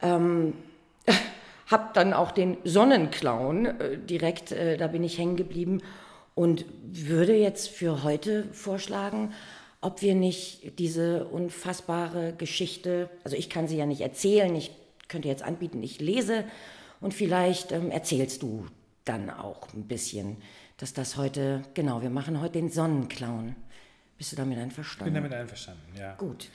ähm, 0.00 0.54
habe 1.66 1.90
dann 1.94 2.12
auch 2.12 2.30
den 2.32 2.56
Sonnenclown 2.64 3.66
äh, 3.66 3.98
direkt, 3.98 4.52
äh, 4.52 4.76
da 4.76 4.86
bin 4.86 5.04
ich 5.04 5.18
hängen 5.18 5.36
geblieben 5.36 5.82
und 6.34 6.64
würde 6.82 7.36
jetzt 7.36 7.68
für 7.68 8.02
heute 8.02 8.44
vorschlagen, 8.52 9.32
ob 9.80 10.02
wir 10.02 10.14
nicht 10.14 10.78
diese 10.78 11.26
unfassbare 11.26 12.34
Geschichte, 12.36 13.08
also 13.24 13.36
ich 13.36 13.50
kann 13.50 13.68
sie 13.68 13.76
ja 13.76 13.86
nicht 13.86 14.00
erzählen, 14.00 14.54
ich 14.54 14.72
könnte 15.08 15.28
jetzt 15.28 15.42
anbieten, 15.42 15.82
ich 15.82 16.00
lese 16.00 16.44
und 17.00 17.14
vielleicht 17.14 17.72
ähm, 17.72 17.90
erzählst 17.90 18.42
du 18.42 18.66
dann 19.04 19.30
auch 19.30 19.68
ein 19.74 19.88
bisschen 19.88 20.36
dass 20.80 20.94
das 20.94 21.18
heute, 21.18 21.62
genau, 21.74 22.00
wir 22.00 22.08
machen 22.08 22.40
heute 22.40 22.54
den 22.54 22.70
Sonnenclown. 22.70 23.54
Bist 24.16 24.32
du 24.32 24.36
damit 24.36 24.58
einverstanden? 24.58 25.08
Ich 25.08 25.12
bin 25.12 25.22
damit 25.22 25.38
einverstanden, 25.38 25.94
ja. 25.98 26.14
Gut. 26.14 26.48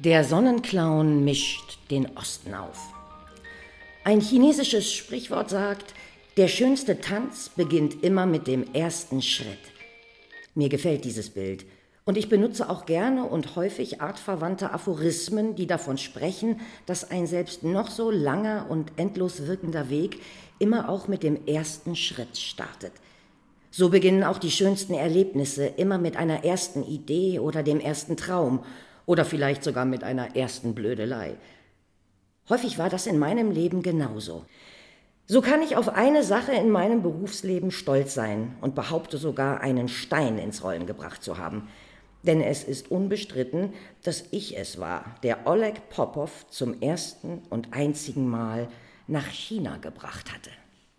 Der 0.00 0.24
Sonnenclown 0.24 1.24
mischt 1.24 1.78
den 1.90 2.16
Osten 2.16 2.54
auf. 2.54 2.92
Ein 4.02 4.20
chinesisches 4.20 4.92
Sprichwort 4.92 5.50
sagt, 5.50 5.94
der 6.36 6.48
schönste 6.48 7.00
Tanz 7.00 7.50
beginnt 7.50 8.02
immer 8.02 8.26
mit 8.26 8.48
dem 8.48 8.74
ersten 8.74 9.22
Schritt. 9.22 9.58
Mir 10.56 10.68
gefällt 10.68 11.04
dieses 11.04 11.30
Bild. 11.30 11.64
Und 12.10 12.18
ich 12.18 12.28
benutze 12.28 12.68
auch 12.68 12.86
gerne 12.86 13.22
und 13.22 13.54
häufig 13.54 14.00
artverwandte 14.00 14.72
Aphorismen, 14.72 15.54
die 15.54 15.68
davon 15.68 15.96
sprechen, 15.96 16.60
dass 16.84 17.08
ein 17.08 17.28
selbst 17.28 17.62
noch 17.62 17.88
so 17.88 18.10
langer 18.10 18.66
und 18.68 18.90
endlos 18.96 19.46
wirkender 19.46 19.90
Weg 19.90 20.20
immer 20.58 20.88
auch 20.88 21.06
mit 21.06 21.22
dem 21.22 21.46
ersten 21.46 21.94
Schritt 21.94 22.36
startet. 22.36 22.90
So 23.70 23.90
beginnen 23.90 24.24
auch 24.24 24.38
die 24.38 24.50
schönsten 24.50 24.94
Erlebnisse 24.94 25.66
immer 25.66 25.98
mit 25.98 26.16
einer 26.16 26.44
ersten 26.44 26.82
Idee 26.82 27.38
oder 27.38 27.62
dem 27.62 27.78
ersten 27.78 28.16
Traum 28.16 28.64
oder 29.06 29.24
vielleicht 29.24 29.62
sogar 29.62 29.84
mit 29.84 30.02
einer 30.02 30.34
ersten 30.34 30.74
Blödelei. 30.74 31.36
Häufig 32.48 32.76
war 32.76 32.90
das 32.90 33.06
in 33.06 33.20
meinem 33.20 33.52
Leben 33.52 33.82
genauso. 33.82 34.44
So 35.26 35.42
kann 35.42 35.62
ich 35.62 35.76
auf 35.76 35.88
eine 35.88 36.24
Sache 36.24 36.50
in 36.54 36.70
meinem 36.70 37.02
Berufsleben 37.02 37.70
stolz 37.70 38.14
sein 38.14 38.56
und 38.62 38.74
behaupte 38.74 39.16
sogar, 39.16 39.60
einen 39.60 39.86
Stein 39.86 40.38
ins 40.38 40.64
Rollen 40.64 40.86
gebracht 40.86 41.22
zu 41.22 41.38
haben. 41.38 41.68
Denn 42.22 42.40
es 42.42 42.64
ist 42.64 42.90
unbestritten, 42.90 43.72
dass 44.02 44.24
ich 44.30 44.58
es 44.58 44.78
war, 44.78 45.16
der 45.22 45.46
Oleg 45.46 45.88
Popov 45.88 46.46
zum 46.50 46.80
ersten 46.82 47.38
und 47.50 47.72
einzigen 47.72 48.28
Mal 48.28 48.68
nach 49.06 49.28
China 49.28 49.78
gebracht 49.78 50.32
hatte. 50.32 50.50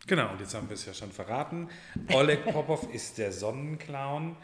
Genau, 0.08 0.32
und 0.32 0.42
jetzt 0.42 0.56
haben 0.56 0.68
wir 0.68 0.74
es 0.74 0.86
ja 0.86 0.94
schon 0.94 1.12
verraten. 1.12 1.70
Oleg 2.12 2.44
Popov 2.46 2.92
ist 2.94 3.18
der 3.18 3.32
Sonnenclown. 3.32 4.36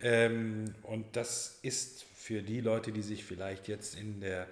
Ähm, 0.00 0.74
und 0.82 1.16
das 1.16 1.58
ist 1.62 2.04
für 2.14 2.42
die 2.42 2.60
Leute, 2.60 2.92
die 2.92 3.02
sich 3.02 3.24
vielleicht 3.24 3.68
jetzt 3.68 3.98
in 3.98 4.20
der 4.20 4.46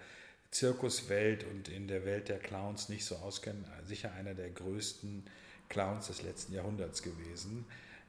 Zirkuswelt 0.50 1.44
und 1.44 1.68
in 1.68 1.86
der 1.88 2.04
Welt 2.04 2.28
der 2.28 2.38
Clowns 2.38 2.88
nicht 2.88 3.04
so 3.04 3.16
auskennen, 3.16 3.64
sicher 3.84 4.12
einer 4.14 4.34
der 4.34 4.48
größten 4.48 5.24
Clowns 5.68 6.06
des 6.06 6.22
letzten 6.22 6.54
Jahrhunderts 6.54 7.02
gewesen. 7.02 7.66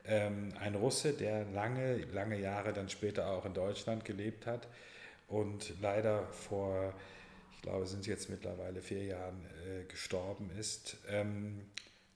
Ähm, 0.08 0.54
ein 0.60 0.76
Russe, 0.76 1.14
der 1.14 1.46
lange, 1.46 1.98
lange 2.14 2.40
Jahre 2.40 2.74
dann 2.74 2.90
später 2.90 3.30
auch 3.30 3.46
in 3.46 3.54
Deutschland 3.54 4.06
gelebt 4.06 4.46
hat 4.46 4.68
und 5.28 5.74
leider 5.82 6.28
vor 6.28 6.94
ich 7.58 7.64
glaube, 7.64 7.84
es 7.84 7.92
sind 7.92 8.06
jetzt 8.06 8.30
mittlerweile 8.30 8.82
vier 8.82 9.04
Jahren 9.04 9.44
äh, 9.66 9.84
gestorben 9.86 10.52
ist. 10.58 10.98
Ähm, 11.10 11.66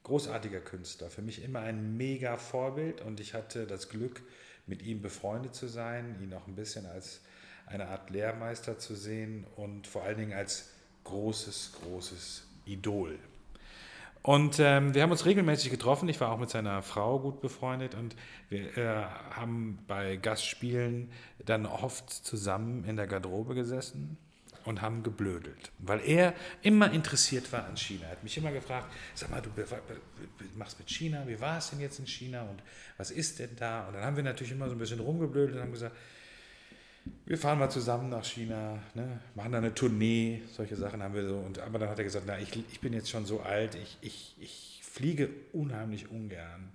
großartiger 0.04 0.62
Künstler, 0.62 1.10
für 1.10 1.24
mich 1.24 1.44
immer 1.44 1.62
ein 1.62 1.98
mega 1.98 2.38
Vorbild 2.38 3.02
und 3.02 3.20
ich 3.20 3.34
hatte 3.34 3.66
das 3.66 3.90
Glück, 3.90 4.22
mit 4.68 4.84
ihm 4.84 5.02
befreundet 5.02 5.56
zu 5.56 5.68
sein, 5.68 6.16
ihn 6.22 6.34
auch 6.34 6.48
ein 6.48 6.56
bisschen 6.56 6.86
als 6.86 7.22
eine 7.66 7.88
Art 7.88 8.12
Lehrmeister 8.12 8.78
zu 8.78 8.96
sehen 8.96 9.46
und 9.56 9.88
vor 9.88 10.04
allen 10.04 10.18
Dingen 10.18 10.34
als 10.34 10.70
großes, 11.04 11.74
großes 11.82 12.44
Idol. 12.66 13.18
Und 14.24 14.60
ähm, 14.60 14.94
wir 14.94 15.02
haben 15.02 15.12
uns 15.12 15.26
regelmäßig 15.26 15.72
getroffen. 15.72 16.08
Ich 16.08 16.22
war 16.22 16.32
auch 16.32 16.38
mit 16.38 16.50
seiner 16.50 16.84
Frau 16.84 17.20
gut 17.20 17.42
befreundet 17.42 17.96
und 17.96 18.16
wir 18.50 18.78
äh, 18.78 19.04
haben 19.32 19.80
bei 19.88 20.18
Gastspielen 20.18 21.12
dann 21.44 21.66
oft 21.66 22.10
zusammen 22.10 22.84
in 22.86 22.98
der 22.98 23.08
Garderobe 23.08 23.56
gesessen 23.56 24.18
und 24.66 24.82
haben 24.84 25.02
geblödelt, 25.02 25.72
weil 25.80 26.02
er 26.06 26.36
immer 26.62 26.92
interessiert 26.92 27.52
war 27.52 27.66
an 27.66 27.78
China. 27.78 28.06
Er 28.06 28.12
hat 28.12 28.24
mich 28.24 28.38
immer 28.38 28.52
gefragt, 28.52 28.92
sag 29.16 29.32
mal, 29.32 29.42
du 29.42 29.50
machst 30.56 30.78
mit 30.78 30.88
China, 30.90 31.24
wie 31.28 31.40
war 31.40 31.58
es 31.58 31.72
denn 31.72 31.80
jetzt 31.80 31.98
in 31.98 32.06
China 32.06 32.44
und 32.44 32.62
was 32.98 33.10
ist 33.10 33.40
denn 33.40 33.56
da? 33.56 33.88
Und 33.88 33.96
dann 33.96 34.04
haben 34.04 34.16
wir 34.16 34.24
natürlich 34.24 34.52
immer 34.52 34.68
so 34.68 34.76
ein 34.76 34.78
bisschen 34.78 35.00
rumgeblödelt 35.00 35.56
und 35.56 35.62
haben 35.64 35.72
gesagt, 35.72 35.96
wir 37.26 37.38
fahren 37.38 37.60
mal 37.60 37.70
zusammen 37.70 38.10
nach 38.10 38.26
China, 38.26 38.80
ne, 38.94 39.20
machen 39.36 39.52
da 39.52 39.58
eine 39.58 39.74
Tournee, 39.74 40.42
solche 40.52 40.76
Sachen 40.76 41.02
haben 41.02 41.14
wir 41.14 41.28
so. 41.28 41.38
Und, 41.38 41.60
aber 41.60 41.80
dann 41.80 41.90
hat 41.90 41.98
er 41.98 42.04
gesagt, 42.04 42.26
na, 42.28 42.40
ich, 42.40 42.56
ich 42.72 42.80
bin 42.80 42.94
jetzt 42.94 43.10
schon 43.10 43.26
so 43.26 43.42
alt, 43.42 43.76
ich, 43.76 43.98
ich, 44.02 44.36
ich 44.40 44.82
fliege 44.84 45.30
unheimlich 45.54 46.10
ungern. 46.10 46.72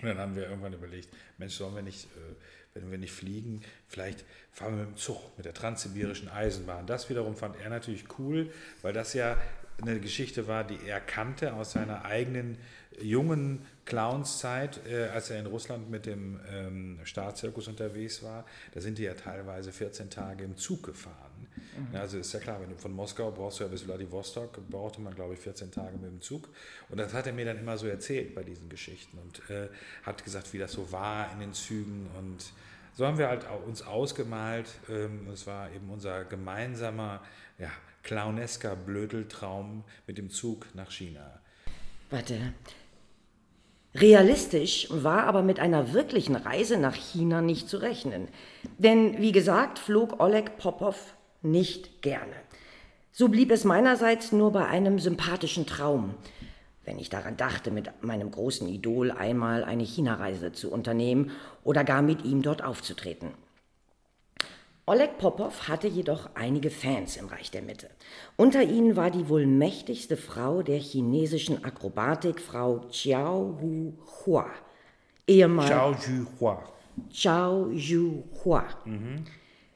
Und 0.00 0.08
dann 0.08 0.18
haben 0.18 0.36
wir 0.36 0.48
irgendwann 0.48 0.72
überlegt, 0.72 1.08
Mensch, 1.38 1.54
sollen 1.54 1.74
wir 1.74 1.82
nicht... 1.82 2.04
Äh, 2.04 2.34
wenn 2.74 2.90
wir 2.90 2.98
nicht 2.98 3.12
fliegen, 3.12 3.62
vielleicht 3.86 4.24
fahren 4.52 4.76
wir 4.76 4.84
mit 4.84 4.96
dem 4.96 4.96
Zug, 4.96 5.36
mit 5.36 5.46
der 5.46 5.54
transsibirischen 5.54 6.28
Eisenbahn. 6.28 6.86
Das 6.86 7.08
wiederum 7.08 7.36
fand 7.36 7.56
er 7.60 7.70
natürlich 7.70 8.04
cool, 8.18 8.52
weil 8.82 8.92
das 8.92 9.14
ja 9.14 9.36
eine 9.80 10.00
Geschichte 10.00 10.48
war, 10.48 10.64
die 10.64 10.78
er 10.86 11.00
kannte 11.00 11.54
aus 11.54 11.72
seiner 11.72 12.04
eigenen 12.04 12.58
jungen 13.02 13.64
Clownszeit, 13.84 14.80
äh, 14.86 15.08
als 15.08 15.30
er 15.30 15.40
in 15.40 15.46
Russland 15.46 15.90
mit 15.90 16.06
dem 16.06 16.40
ähm, 16.52 17.00
Staatszirkus 17.04 17.68
unterwegs 17.68 18.22
war. 18.22 18.44
Da 18.74 18.80
sind 18.80 18.98
die 18.98 19.04
ja 19.04 19.14
teilweise 19.14 19.72
14 19.72 20.10
Tage 20.10 20.44
im 20.44 20.56
Zug 20.56 20.82
gefahren. 20.82 21.46
Mhm. 21.76 21.96
Also 21.96 22.18
ist 22.18 22.32
ja 22.32 22.40
klar, 22.40 22.60
wenn 22.60 22.70
du 22.70 22.76
von 22.76 22.92
Moskau 22.92 23.30
brauchst 23.30 23.60
du 23.60 23.64
ja 23.64 23.70
bis 23.70 23.82
Vladivostok, 23.82 24.68
brauchte 24.68 25.00
man 25.00 25.14
glaube 25.14 25.34
ich 25.34 25.40
14 25.40 25.70
Tage 25.70 25.96
mit 25.96 26.10
dem 26.10 26.20
Zug. 26.20 26.48
Und 26.88 26.98
das 26.98 27.14
hat 27.14 27.26
er 27.26 27.32
mir 27.32 27.44
dann 27.44 27.58
immer 27.58 27.78
so 27.78 27.86
erzählt 27.86 28.34
bei 28.34 28.42
diesen 28.42 28.68
Geschichten 28.68 29.18
und 29.18 29.48
äh, 29.50 29.68
hat 30.02 30.22
gesagt, 30.24 30.52
wie 30.52 30.58
das 30.58 30.72
so 30.72 30.92
war 30.92 31.32
in 31.32 31.40
den 31.40 31.52
Zügen 31.52 32.08
und 32.18 32.52
so 32.94 33.06
haben 33.06 33.16
wir 33.16 33.28
halt 33.28 33.46
uns 33.64 33.82
ausgemalt. 33.82 34.66
Ähm, 34.90 35.28
es 35.32 35.46
war 35.46 35.70
eben 35.70 35.88
unser 35.88 36.24
gemeinsamer, 36.24 37.22
ja, 37.56 37.70
clownesker 38.02 38.74
Blödeltraum 38.74 39.84
mit 40.08 40.18
dem 40.18 40.30
Zug 40.30 40.66
nach 40.74 40.90
China. 40.90 41.40
Warte. 42.10 42.54
Realistisch 44.00 44.88
war 44.90 45.24
aber 45.24 45.42
mit 45.42 45.60
einer 45.60 45.92
wirklichen 45.92 46.36
Reise 46.36 46.78
nach 46.78 46.94
China 46.94 47.40
nicht 47.40 47.68
zu 47.68 47.78
rechnen. 47.78 48.28
Denn 48.78 49.18
wie 49.18 49.32
gesagt, 49.32 49.78
flog 49.78 50.20
Oleg 50.20 50.58
Popov 50.58 51.14
nicht 51.42 52.02
gerne. 52.02 52.32
So 53.12 53.28
blieb 53.28 53.50
es 53.50 53.64
meinerseits 53.64 54.32
nur 54.32 54.52
bei 54.52 54.66
einem 54.66 54.98
sympathischen 54.98 55.66
Traum 55.66 56.14
wenn 56.88 56.98
ich 56.98 57.10
daran 57.10 57.36
dachte, 57.36 57.70
mit 57.70 57.90
meinem 58.02 58.30
großen 58.30 58.66
Idol 58.66 59.10
einmal 59.10 59.62
eine 59.62 59.82
China-Reise 59.82 60.52
zu 60.52 60.72
unternehmen 60.72 61.32
oder 61.62 61.84
gar 61.84 62.00
mit 62.00 62.24
ihm 62.24 62.40
dort 62.40 62.64
aufzutreten. 62.64 63.28
Oleg 64.88 65.18
Popov 65.18 65.68
hatte 65.68 65.86
jedoch 65.86 66.30
einige 66.34 66.70
Fans 66.70 67.18
im 67.18 67.26
Reich 67.26 67.50
der 67.50 67.60
Mitte. 67.60 67.90
Unter 68.36 68.62
ihnen 68.62 68.96
war 68.96 69.10
die 69.10 69.28
wohl 69.28 69.44
mächtigste 69.44 70.16
Frau 70.16 70.62
der 70.62 70.78
chinesischen 70.78 71.62
Akrobatik, 71.62 72.40
Frau 72.40 72.86
Chiao 72.90 73.58
Hu 73.60 73.92
Hua. 74.24 74.46
Ehemals 75.26 75.68
Zhao 75.68 75.90
Yu 75.92 76.26
Hua. 76.40 76.64
Zhao 77.12 77.68
Yu 77.70 78.22
Hua. 78.42 78.64
Mhm. 78.86 79.24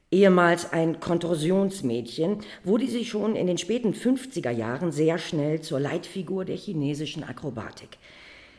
Ehemals 0.09 0.73
ein 0.73 0.99
Kontorsionsmädchen, 0.99 2.39
wurde 2.63 2.87
sie 2.87 3.05
schon 3.05 3.35
in 3.35 3.45
den 3.45 3.59
späten 3.59 3.93
50er 3.93 4.49
Jahren 4.49 4.91
sehr 4.91 5.19
schnell 5.19 5.61
zur 5.61 5.79
Leitfigur 5.79 6.43
der 6.43 6.57
chinesischen 6.57 7.23
Akrobatik. 7.23 7.99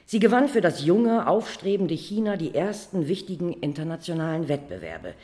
Sie 0.07 0.21
gewann 0.21 0.49
für 0.49 0.61
das 0.61 0.85
junge, 0.85 1.27
aufstrebende 1.27 1.95
China 1.95 2.37
die 2.37 2.55
ersten 2.55 3.09
wichtigen 3.09 3.53
internationalen 3.53 4.49
Wettbewerbe. 4.49 5.15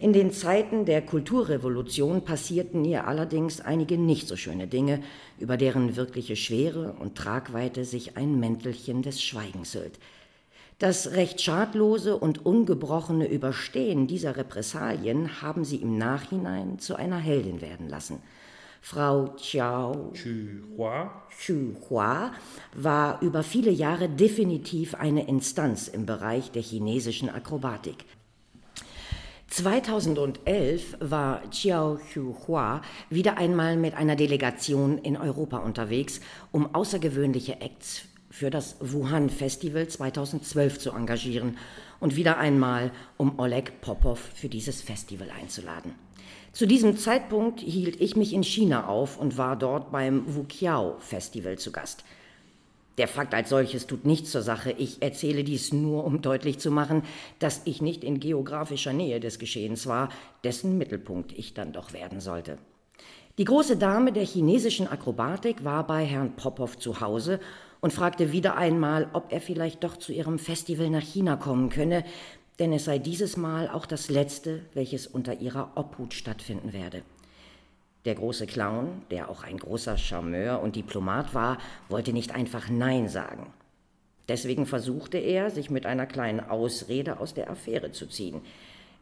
In 0.00 0.14
den 0.14 0.32
Zeiten 0.32 0.86
der 0.86 1.02
Kulturrevolution 1.02 2.24
passierten 2.24 2.86
ihr 2.86 3.06
allerdings 3.06 3.60
einige 3.60 3.98
nicht 3.98 4.28
so 4.28 4.34
schöne 4.34 4.66
Dinge, 4.66 5.02
über 5.38 5.58
deren 5.58 5.94
wirkliche 5.94 6.36
Schwere 6.36 6.94
und 6.98 7.16
Tragweite 7.18 7.84
sich 7.84 8.16
ein 8.16 8.40
Mäntelchen 8.40 9.02
des 9.02 9.22
Schweigens 9.22 9.74
hüllt. 9.74 9.98
Das 10.78 11.12
recht 11.12 11.42
schadlose 11.42 12.16
und 12.16 12.46
ungebrochene 12.46 13.28
Überstehen 13.28 14.06
dieser 14.06 14.38
Repressalien 14.38 15.42
haben 15.42 15.66
sie 15.66 15.76
im 15.76 15.98
Nachhinein 15.98 16.78
zu 16.78 16.96
einer 16.96 17.18
Heldin 17.18 17.60
werden 17.60 17.90
lassen. 17.90 18.22
Frau 18.80 19.34
Chiao 19.36 20.12
Xu 20.14 21.74
Hua 21.90 22.32
war 22.74 23.20
über 23.20 23.42
viele 23.42 23.70
Jahre 23.70 24.08
definitiv 24.08 24.94
eine 24.94 25.28
Instanz 25.28 25.88
im 25.88 26.06
Bereich 26.06 26.50
der 26.52 26.62
chinesischen 26.62 27.28
Akrobatik. 27.28 28.06
2011 29.50 30.98
war 31.00 31.42
Chiao 31.50 31.98
Hua 32.14 32.82
wieder 33.10 33.36
einmal 33.36 33.76
mit 33.76 33.94
einer 33.94 34.14
Delegation 34.14 34.98
in 34.98 35.16
Europa 35.16 35.58
unterwegs, 35.58 36.20
um 36.52 36.72
außergewöhnliche 36.72 37.60
Acts 37.60 38.02
für 38.30 38.50
das 38.50 38.76
Wuhan 38.78 39.28
Festival 39.28 39.88
2012 39.88 40.78
zu 40.78 40.92
engagieren 40.92 41.58
und 41.98 42.14
wieder 42.14 42.38
einmal, 42.38 42.92
um 43.16 43.40
Oleg 43.40 43.80
Popov 43.80 44.20
für 44.20 44.48
dieses 44.48 44.82
Festival 44.82 45.30
einzuladen. 45.30 45.96
Zu 46.52 46.66
diesem 46.66 46.96
Zeitpunkt 46.96 47.58
hielt 47.58 48.00
ich 48.00 48.14
mich 48.14 48.32
in 48.32 48.44
China 48.44 48.86
auf 48.86 49.18
und 49.18 49.36
war 49.36 49.56
dort 49.56 49.90
beim 49.90 50.32
Wukiao 50.32 50.96
Festival 51.00 51.58
zu 51.58 51.72
Gast. 51.72 52.04
Der 52.98 53.08
Fakt 53.08 53.34
als 53.34 53.48
solches 53.48 53.86
tut 53.86 54.04
nichts 54.04 54.30
zur 54.30 54.42
Sache. 54.42 54.72
Ich 54.72 55.00
erzähle 55.00 55.44
dies 55.44 55.72
nur, 55.72 56.04
um 56.04 56.22
deutlich 56.22 56.58
zu 56.58 56.70
machen, 56.70 57.02
dass 57.38 57.62
ich 57.64 57.80
nicht 57.80 58.04
in 58.04 58.20
geografischer 58.20 58.92
Nähe 58.92 59.20
des 59.20 59.38
Geschehens 59.38 59.86
war, 59.86 60.10
dessen 60.44 60.76
Mittelpunkt 60.76 61.32
ich 61.32 61.54
dann 61.54 61.72
doch 61.72 61.92
werden 61.92 62.20
sollte. 62.20 62.58
Die 63.38 63.44
große 63.44 63.76
Dame 63.76 64.12
der 64.12 64.24
chinesischen 64.24 64.86
Akrobatik 64.86 65.64
war 65.64 65.86
bei 65.86 66.04
Herrn 66.04 66.36
Popov 66.36 66.76
zu 66.78 67.00
Hause 67.00 67.40
und 67.80 67.92
fragte 67.92 68.32
wieder 68.32 68.56
einmal, 68.56 69.08
ob 69.12 69.32
er 69.32 69.40
vielleicht 69.40 69.82
doch 69.84 69.96
zu 69.96 70.12
ihrem 70.12 70.38
Festival 70.38 70.90
nach 70.90 71.02
China 71.02 71.36
kommen 71.36 71.70
könne, 71.70 72.04
denn 72.58 72.72
es 72.72 72.84
sei 72.84 72.98
dieses 72.98 73.38
Mal 73.38 73.68
auch 73.70 73.86
das 73.86 74.10
letzte, 74.10 74.60
welches 74.74 75.06
unter 75.06 75.40
ihrer 75.40 75.72
Obhut 75.76 76.12
stattfinden 76.12 76.74
werde. 76.74 77.02
Der 78.06 78.14
große 78.14 78.46
Clown, 78.46 79.02
der 79.10 79.28
auch 79.28 79.44
ein 79.44 79.58
großer 79.58 79.98
Charmeur 79.98 80.62
und 80.62 80.76
Diplomat 80.76 81.34
war, 81.34 81.58
wollte 81.88 82.12
nicht 82.12 82.34
einfach 82.34 82.70
Nein 82.70 83.08
sagen. 83.08 83.52
Deswegen 84.28 84.64
versuchte 84.64 85.18
er, 85.18 85.50
sich 85.50 85.70
mit 85.70 85.86
einer 85.86 86.06
kleinen 86.06 86.40
Ausrede 86.40 87.18
aus 87.18 87.34
der 87.34 87.50
Affäre 87.50 87.92
zu 87.92 88.06
ziehen. 88.06 88.40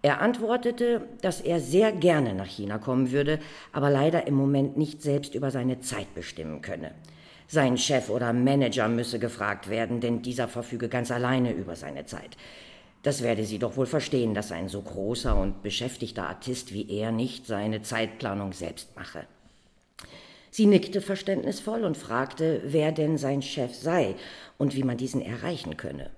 Er 0.00 0.20
antwortete, 0.20 1.02
dass 1.20 1.40
er 1.40 1.60
sehr 1.60 1.92
gerne 1.92 2.34
nach 2.34 2.46
China 2.46 2.78
kommen 2.78 3.12
würde, 3.12 3.38
aber 3.72 3.90
leider 3.90 4.26
im 4.26 4.34
Moment 4.34 4.76
nicht 4.76 5.02
selbst 5.02 5.34
über 5.34 5.50
seine 5.50 5.80
Zeit 5.80 6.14
bestimmen 6.14 6.62
könne. 6.62 6.92
Sein 7.46 7.78
Chef 7.78 8.10
oder 8.10 8.32
Manager 8.32 8.88
müsse 8.88 9.18
gefragt 9.18 9.70
werden, 9.70 10.00
denn 10.00 10.22
dieser 10.22 10.48
verfüge 10.48 10.88
ganz 10.88 11.10
alleine 11.10 11.52
über 11.52 11.76
seine 11.76 12.04
Zeit. 12.04 12.36
Das 13.02 13.22
werde 13.22 13.44
sie 13.44 13.58
doch 13.58 13.76
wohl 13.76 13.86
verstehen, 13.86 14.34
dass 14.34 14.52
ein 14.52 14.68
so 14.68 14.82
großer 14.82 15.36
und 15.36 15.62
beschäftigter 15.62 16.28
Artist 16.28 16.72
wie 16.72 16.90
er 16.90 17.12
nicht 17.12 17.46
seine 17.46 17.82
Zeitplanung 17.82 18.52
selbst 18.52 18.94
mache. 18.96 19.24
Sie 20.50 20.66
nickte 20.66 21.00
verständnisvoll 21.00 21.84
und 21.84 21.96
fragte, 21.96 22.62
wer 22.64 22.90
denn 22.90 23.18
sein 23.18 23.42
Chef 23.42 23.74
sei 23.74 24.16
und 24.56 24.74
wie 24.74 24.82
man 24.82 24.96
diesen 24.96 25.22
erreichen 25.22 25.76
könne. 25.76 26.10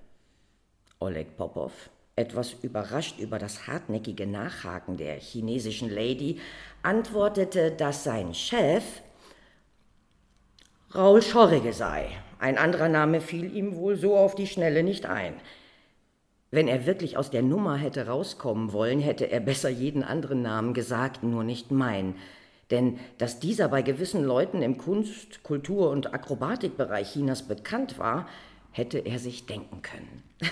Oleg 0.99 1.37
Popov, 1.37 1.89
etwas 2.15 2.55
überrascht 2.61 3.19
über 3.19 3.39
das 3.39 3.67
hartnäckige 3.67 4.25
Nachhaken 4.25 4.97
der 4.97 5.15
chinesischen 5.15 5.89
Lady, 5.89 6.39
antwortete, 6.81 7.71
dass 7.71 8.03
sein 8.03 8.33
Chef 8.33 8.83
Raul 10.93 11.21
Schorrige 11.21 11.73
sei. 11.73 12.09
Ein 12.39 12.57
anderer 12.57 12.89
Name 12.89 13.21
fiel 13.21 13.55
ihm 13.55 13.75
wohl 13.75 13.95
so 13.95 14.17
auf 14.17 14.35
die 14.35 14.47
Schnelle 14.47 14.83
nicht 14.83 15.05
ein. 15.05 15.35
Wenn 16.51 16.67
er 16.67 16.85
wirklich 16.85 17.17
aus 17.17 17.31
der 17.31 17.41
Nummer 17.41 17.77
hätte 17.77 18.07
rauskommen 18.07 18.73
wollen, 18.73 18.99
hätte 18.99 19.31
er 19.31 19.39
besser 19.39 19.69
jeden 19.69 20.03
anderen 20.03 20.41
Namen 20.41 20.73
gesagt, 20.73 21.23
nur 21.23 21.45
nicht 21.45 21.71
mein. 21.71 22.15
Denn 22.71 22.99
dass 23.17 23.39
dieser 23.39 23.69
bei 23.69 23.81
gewissen 23.81 24.23
Leuten 24.23 24.61
im 24.61 24.77
Kunst-, 24.77 25.43
Kultur- 25.43 25.89
und 25.89 26.13
Akrobatikbereich 26.13 27.13
Chinas 27.13 27.47
bekannt 27.47 27.97
war, 27.99 28.27
hätte 28.71 28.99
er 28.99 29.19
sich 29.19 29.45
denken 29.45 29.81
können. 29.81 30.23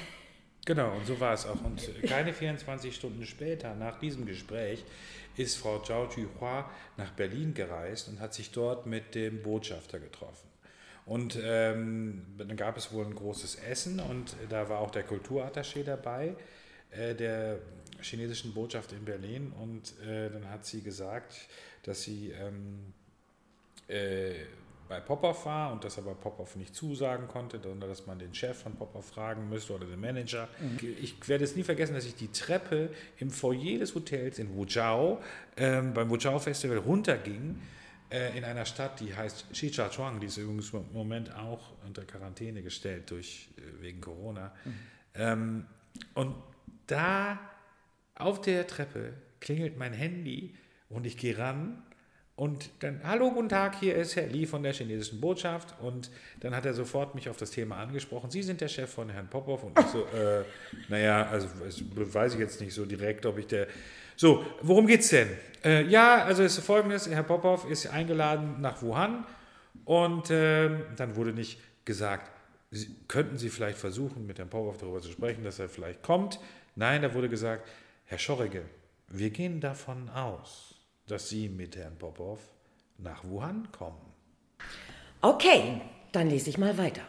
Genau, 0.65 0.91
und 0.95 1.07
so 1.07 1.19
war 1.19 1.33
es 1.33 1.47
auch. 1.47 1.63
Und 1.63 1.81
keine 2.03 2.31
24 2.31 2.93
Stunden 2.93 3.25
später, 3.25 3.73
nach 3.73 3.97
diesem 3.97 4.27
Gespräch, 4.27 4.83
ist 5.35 5.57
Frau 5.57 5.79
Zhao 5.79 6.07
Juhua 6.15 6.69
nach 6.95 7.11
Berlin 7.13 7.55
gereist 7.55 8.07
und 8.07 8.19
hat 8.19 8.35
sich 8.35 8.51
dort 8.51 8.85
mit 8.85 9.15
dem 9.15 9.41
Botschafter 9.41 9.99
getroffen. 9.99 10.48
Und 11.09 11.39
ähm, 11.43 12.21
dann 12.37 12.55
gab 12.55 12.77
es 12.77 12.93
wohl 12.93 13.03
ein 13.03 13.15
großes 13.15 13.55
Essen 13.55 13.99
und 13.99 14.35
da 14.47 14.69
war 14.69 14.79
auch 14.79 14.91
der 14.91 15.03
Kulturattaché 15.07 15.83
dabei, 15.83 16.35
äh, 16.91 17.15
der 17.15 17.57
chinesischen 17.99 18.53
Botschaft 18.53 18.91
in 18.91 19.05
Berlin. 19.05 19.51
Und 19.59 19.99
äh, 20.07 20.29
dann 20.29 20.47
hat 20.51 20.67
sie 20.67 20.83
gesagt, 20.83 21.33
dass 21.81 22.03
sie 22.03 22.31
ähm, 22.39 22.93
äh, 23.87 24.35
bei 24.87 24.99
Popov 24.99 25.47
war 25.47 25.71
und 25.73 25.83
das 25.83 25.97
aber 25.97 26.13
Popov 26.13 26.55
nicht 26.55 26.75
zusagen 26.75 27.27
konnte, 27.27 27.59
sondern 27.59 27.89
dass 27.89 28.05
man 28.05 28.19
den 28.19 28.35
Chef 28.35 28.61
von 28.61 28.75
Popov 28.75 29.03
fragen 29.03 29.49
müsste 29.49 29.73
oder 29.73 29.87
den 29.87 29.99
Manager. 29.99 30.47
Mhm. 30.59 30.95
Ich 31.01 31.27
werde 31.27 31.43
es 31.43 31.55
nie 31.55 31.63
vergessen, 31.63 31.95
dass 31.95 32.05
ich 32.05 32.15
die 32.15 32.31
Treppe 32.31 32.91
im 33.17 33.31
Foyer 33.31 33.79
des 33.79 33.95
Hotels 33.95 34.37
in 34.37 34.55
Wuzhou 34.55 35.17
ähm, 35.57 35.91
beim 35.95 36.07
Wuzhou 36.11 36.37
Festival 36.37 36.77
runterging 36.77 37.59
äh, 38.09 38.37
in 38.37 38.43
einer 38.43 38.65
Stadt, 38.65 38.99
die 38.99 39.15
heißt 39.15 39.45
Shichachuang, 39.55 40.19
die 40.19 40.27
ist 40.27 40.37
übrigens 40.37 40.73
im 40.73 40.91
Moment 40.93 41.33
auch 41.35 41.73
unter 41.85 42.03
Quarantäne 42.05 42.61
gestellt 42.61 43.09
durch, 43.11 43.49
äh, 43.57 43.81
wegen 43.81 44.01
Corona. 44.01 44.51
Mhm. 44.65 44.73
Ähm, 45.15 45.65
und 46.13 46.35
da 46.87 47.39
auf 48.15 48.41
der 48.41 48.67
Treppe 48.67 49.13
klingelt 49.39 49.77
mein 49.77 49.93
Handy 49.93 50.55
und 50.89 51.05
ich 51.05 51.17
gehe 51.17 51.37
ran 51.37 51.83
und 52.39 52.69
dann, 52.79 53.01
hallo, 53.03 53.31
guten 53.31 53.49
Tag, 53.49 53.77
hier 53.81 53.95
ist 53.95 54.15
Herr 54.15 54.27
Li 54.27 54.45
von 54.45 54.63
der 54.63 54.71
chinesischen 54.71 55.19
Botschaft. 55.19 55.75
Und 55.81 56.09
dann 56.39 56.55
hat 56.55 56.65
er 56.65 56.73
sofort 56.73 57.13
mich 57.13 57.27
auf 57.27 57.35
das 57.35 57.51
Thema 57.51 57.75
angesprochen. 57.75 58.31
Sie 58.31 58.43
sind 58.43 58.61
der 58.61 58.69
Chef 58.69 58.89
von 58.89 59.09
Herrn 59.09 59.29
Popov. 59.29 59.61
Und 59.65 59.77
ich 59.77 59.85
so, 59.87 60.05
äh, 60.05 60.45
naja, 60.87 61.27
also 61.27 61.49
weiß 61.93 62.35
ich 62.35 62.39
jetzt 62.39 62.61
nicht 62.61 62.73
so 62.73 62.85
direkt, 62.85 63.25
ob 63.25 63.39
ich 63.39 63.47
der. 63.47 63.67
So, 64.19 64.43
worum 64.61 64.85
geht's 64.85 65.07
denn? 65.07 65.29
Äh, 65.63 65.85
ja, 65.85 66.25
also 66.25 66.43
ist 66.43 66.59
folgendes: 66.59 67.09
Herr 67.09 67.23
Popov 67.23 67.63
ist 67.69 67.87
eingeladen 67.87 68.59
nach 68.59 68.81
Wuhan. 68.81 69.23
Und 69.85 70.29
äh, 70.29 70.69
dann 70.97 71.15
wurde 71.15 71.31
nicht 71.31 71.57
gesagt, 71.85 72.29
Sie, 72.69 72.93
könnten 73.07 73.37
Sie 73.37 73.47
vielleicht 73.47 73.77
versuchen, 73.77 74.27
mit 74.27 74.37
Herrn 74.37 74.49
Popov 74.49 74.77
darüber 74.77 75.01
zu 75.01 75.09
sprechen, 75.09 75.45
dass 75.45 75.57
er 75.59 75.69
vielleicht 75.69 76.03
kommt. 76.03 76.37
Nein, 76.75 77.01
da 77.01 77.13
wurde 77.13 77.29
gesagt, 77.29 77.65
Herr 78.07 78.17
Schorrige, 78.17 78.63
wir 79.07 79.29
gehen 79.29 79.61
davon 79.61 80.09
aus, 80.09 80.75
dass 81.07 81.29
Sie 81.29 81.47
mit 81.47 81.77
Herrn 81.77 81.95
Popov 81.97 82.41
nach 82.97 83.23
Wuhan 83.23 83.69
kommen. 83.71 84.01
Okay, 85.21 85.79
dann 86.11 86.29
lese 86.29 86.49
ich 86.49 86.57
mal 86.57 86.77
weiter. 86.77 87.03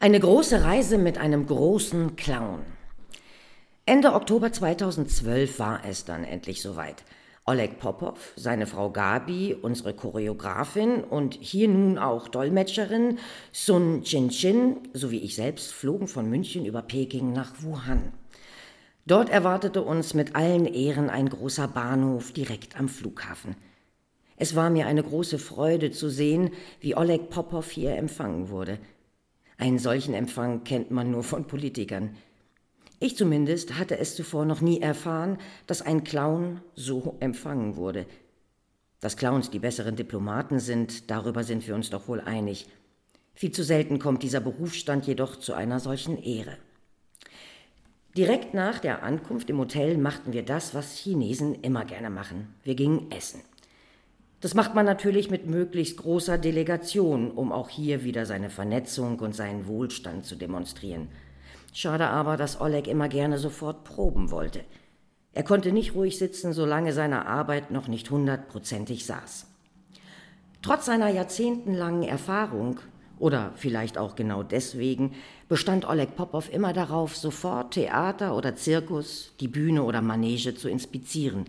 Eine 0.00 0.18
große 0.18 0.64
Reise 0.64 0.96
mit 0.96 1.18
einem 1.18 1.46
großen 1.46 2.16
Clown. 2.16 2.75
Ende 3.88 4.14
Oktober 4.14 4.52
2012 4.52 5.60
war 5.60 5.84
es 5.88 6.04
dann 6.04 6.24
endlich 6.24 6.60
soweit. 6.60 7.04
Oleg 7.44 7.78
Popov, 7.78 8.32
seine 8.34 8.66
Frau 8.66 8.90
Gabi, 8.90 9.54
unsere 9.54 9.94
Choreografin 9.94 11.04
und 11.04 11.34
hier 11.40 11.68
nun 11.68 11.96
auch 11.96 12.26
Dolmetscherin 12.26 13.20
Sun 13.52 14.02
Chin-Chin 14.02 14.78
sowie 14.92 15.20
ich 15.20 15.36
selbst 15.36 15.72
flogen 15.72 16.08
von 16.08 16.28
München 16.28 16.66
über 16.66 16.82
Peking 16.82 17.32
nach 17.32 17.62
Wuhan. 17.62 18.12
Dort 19.06 19.30
erwartete 19.30 19.82
uns 19.82 20.14
mit 20.14 20.34
allen 20.34 20.66
Ehren 20.66 21.08
ein 21.08 21.28
großer 21.28 21.68
Bahnhof 21.68 22.32
direkt 22.32 22.80
am 22.80 22.88
Flughafen. 22.88 23.54
Es 24.36 24.56
war 24.56 24.68
mir 24.68 24.88
eine 24.88 25.04
große 25.04 25.38
Freude 25.38 25.92
zu 25.92 26.08
sehen, 26.08 26.50
wie 26.80 26.96
Oleg 26.96 27.30
Popov 27.30 27.70
hier 27.70 27.94
empfangen 27.94 28.48
wurde. 28.48 28.80
Einen 29.58 29.78
solchen 29.78 30.12
Empfang 30.12 30.64
kennt 30.64 30.90
man 30.90 31.12
nur 31.12 31.22
von 31.22 31.46
Politikern. 31.46 32.16
Ich 32.98 33.16
zumindest 33.16 33.78
hatte 33.78 33.98
es 33.98 34.14
zuvor 34.14 34.46
noch 34.46 34.60
nie 34.60 34.80
erfahren, 34.80 35.38
dass 35.66 35.82
ein 35.82 36.02
Clown 36.02 36.60
so 36.74 37.16
empfangen 37.20 37.76
wurde. 37.76 38.06
Dass 39.00 39.18
Clowns 39.18 39.50
die 39.50 39.58
besseren 39.58 39.96
Diplomaten 39.96 40.60
sind, 40.60 41.10
darüber 41.10 41.44
sind 41.44 41.66
wir 41.66 41.74
uns 41.74 41.90
doch 41.90 42.08
wohl 42.08 42.20
einig. 42.20 42.66
Viel 43.34 43.52
zu 43.52 43.62
selten 43.62 43.98
kommt 43.98 44.22
dieser 44.22 44.40
Berufsstand 44.40 45.06
jedoch 45.06 45.36
zu 45.36 45.52
einer 45.52 45.78
solchen 45.78 46.22
Ehre. 46.22 46.56
Direkt 48.16 48.54
nach 48.54 48.78
der 48.78 49.02
Ankunft 49.02 49.50
im 49.50 49.58
Hotel 49.58 49.98
machten 49.98 50.32
wir 50.32 50.42
das, 50.42 50.74
was 50.74 50.96
Chinesen 50.96 51.54
immer 51.56 51.84
gerne 51.84 52.08
machen. 52.08 52.54
Wir 52.64 52.74
gingen 52.74 53.10
essen. 53.10 53.42
Das 54.40 54.54
macht 54.54 54.74
man 54.74 54.86
natürlich 54.86 55.30
mit 55.30 55.46
möglichst 55.46 55.98
großer 55.98 56.38
Delegation, 56.38 57.30
um 57.30 57.52
auch 57.52 57.68
hier 57.68 58.04
wieder 58.04 58.24
seine 58.24 58.48
Vernetzung 58.48 59.18
und 59.18 59.34
seinen 59.34 59.66
Wohlstand 59.66 60.24
zu 60.24 60.34
demonstrieren. 60.34 61.08
Schade 61.78 62.08
aber, 62.08 62.38
dass 62.38 62.58
Oleg 62.58 62.88
immer 62.88 63.06
gerne 63.06 63.36
sofort 63.36 63.84
proben 63.84 64.30
wollte. 64.30 64.64
Er 65.34 65.42
konnte 65.42 65.72
nicht 65.72 65.94
ruhig 65.94 66.16
sitzen, 66.16 66.54
solange 66.54 66.94
seine 66.94 67.26
Arbeit 67.26 67.70
noch 67.70 67.86
nicht 67.86 68.10
hundertprozentig 68.10 69.04
saß. 69.04 69.46
Trotz 70.62 70.86
seiner 70.86 71.10
jahrzehntelangen 71.10 72.04
Erfahrung 72.04 72.80
oder 73.18 73.52
vielleicht 73.56 73.98
auch 73.98 74.16
genau 74.16 74.42
deswegen 74.42 75.16
bestand 75.50 75.86
Oleg 75.86 76.16
Popov 76.16 76.50
immer 76.50 76.72
darauf, 76.72 77.14
sofort 77.14 77.74
Theater 77.74 78.34
oder 78.34 78.56
Zirkus, 78.56 79.34
die 79.40 79.48
Bühne 79.48 79.82
oder 79.82 80.00
Manege 80.00 80.54
zu 80.54 80.70
inspizieren. 80.70 81.44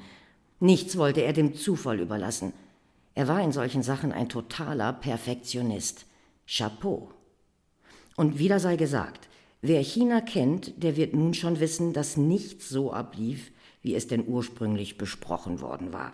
Nichts 0.60 0.98
wollte 0.98 1.22
er 1.22 1.32
dem 1.32 1.56
Zufall 1.56 2.02
überlassen. 2.02 2.52
Er 3.16 3.30
war 3.30 3.42
in 3.42 3.54
solchen 3.54 3.82
Sachen 3.82 4.12
ein 4.12 4.28
totaler 4.28 4.92
Perfektionist. 4.92 6.06
Chapeau. 6.46 7.12
Und 8.18 8.40
wieder 8.40 8.60
sei 8.60 8.76
gesagt, 8.76 9.30
wer 9.62 9.82
China 9.82 10.22
kennt, 10.22 10.82
der 10.82 10.98
wird 10.98 11.14
nun 11.14 11.34
schon 11.34 11.60
wissen, 11.60 11.94
dass 11.94 12.18
nichts 12.18 12.70
so 12.70 12.92
ablief, 12.92 13.52
wie 13.82 13.96
es 13.96 14.08
denn 14.08 14.28
ursprünglich 14.28 14.98
besprochen 14.98 15.62
worden 15.62 15.94
war. 15.94 16.14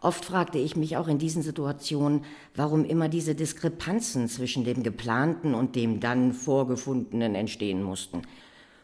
Oft 0.00 0.24
fragte 0.24 0.58
ich 0.58 0.76
mich 0.76 0.96
auch 0.96 1.08
in 1.08 1.18
diesen 1.18 1.42
Situationen, 1.42 2.24
warum 2.54 2.84
immer 2.84 3.08
diese 3.08 3.34
Diskrepanzen 3.34 4.28
zwischen 4.28 4.64
dem 4.64 4.82
geplanten 4.84 5.54
und 5.54 5.74
dem 5.74 5.98
dann 5.98 6.32
vorgefundenen 6.32 7.34
entstehen 7.34 7.82
mussten. 7.82 8.22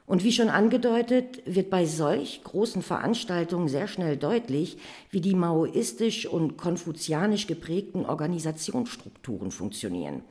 Und 0.07 0.23
wie 0.23 0.33
schon 0.33 0.49
angedeutet, 0.49 1.43
wird 1.47 1.71
bei 1.71 1.87
solch 1.87 2.43
großen 2.45 2.83
Veranstaltungen 2.83 3.69
sehr 3.69 3.87
schnell 3.87 4.17
deutlich, 4.17 4.77
wie 5.11 5.21
die 5.21 5.35
maoistisch 5.35 6.27
und 6.27 6.59
konfuzianisch 6.59 7.47
geprägten 7.47 8.05
Organisationsstrukturen 8.05 9.51
funktionieren. 9.51 10.23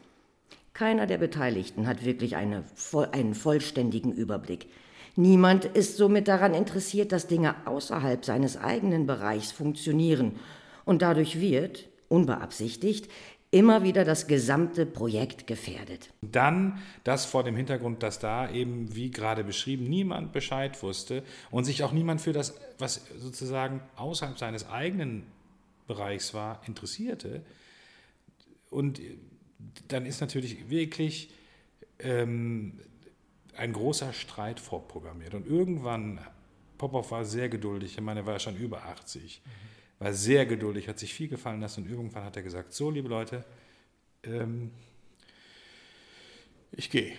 Keiner 0.73 1.05
der 1.05 1.19
Beteiligten 1.19 1.85
hat 1.85 2.03
wirklich 2.03 2.35
eine, 2.35 2.63
einen 3.11 3.35
vollständigen 3.35 4.11
Überblick. 4.11 4.67
Niemand 5.15 5.65
ist 5.65 5.97
somit 5.97 6.27
daran 6.27 6.55
interessiert, 6.55 7.11
dass 7.11 7.27
Dinge 7.27 7.55
außerhalb 7.67 8.25
seines 8.25 8.57
eigenen 8.57 9.05
Bereichs 9.05 9.51
funktionieren 9.51 10.39
und 10.85 11.03
dadurch 11.03 11.39
wird, 11.39 11.87
unbeabsichtigt, 12.09 13.09
immer 13.51 13.83
wieder 13.83 14.03
das 14.03 14.25
gesamte 14.25 14.87
Projekt 14.87 15.45
gefährdet. 15.45 16.09
Dann 16.23 16.79
das 17.03 17.25
vor 17.25 17.43
dem 17.43 17.55
Hintergrund, 17.55 18.01
dass 18.01 18.17
da 18.17 18.49
eben, 18.49 18.95
wie 18.95 19.11
gerade 19.11 19.43
beschrieben, 19.43 19.87
niemand 19.87 20.33
Bescheid 20.33 20.81
wusste 20.81 21.21
und 21.51 21.65
sich 21.65 21.83
auch 21.83 21.91
niemand 21.91 22.19
für 22.19 22.33
das, 22.33 22.55
was 22.79 23.05
sozusagen 23.19 23.81
außerhalb 23.95 24.39
seines 24.39 24.67
eigenen 24.67 25.23
Bereichs 25.85 26.33
war, 26.33 26.61
interessierte. 26.65 27.43
Und 28.71 28.99
dann 29.87 30.05
ist 30.05 30.21
natürlich 30.21 30.69
wirklich 30.69 31.29
ähm, 31.99 32.79
ein 33.55 33.73
großer 33.73 34.13
Streit 34.13 34.59
vorprogrammiert. 34.59 35.33
Und 35.33 35.47
irgendwann, 35.47 36.19
Popov 36.77 37.11
war 37.11 37.25
sehr 37.25 37.49
geduldig, 37.49 37.93
ich 37.93 38.01
meine, 38.01 38.21
er 38.21 38.25
war 38.25 38.39
schon 38.39 38.57
über 38.57 38.83
80. 38.85 39.41
Mhm 39.43 39.73
war 40.03 40.13
sehr 40.13 40.45
geduldig, 40.45 40.87
hat 40.87 40.99
sich 40.99 41.13
viel 41.13 41.29
gefallen 41.29 41.61
lassen 41.61 41.83
und 41.83 41.89
irgendwann 41.89 42.25
hat 42.25 42.35
er 42.35 42.43
gesagt, 42.43 42.73
so 42.73 42.91
liebe 42.91 43.07
Leute, 43.07 43.45
ähm, 44.23 44.71
ich 46.71 46.89
gehe. 46.89 47.13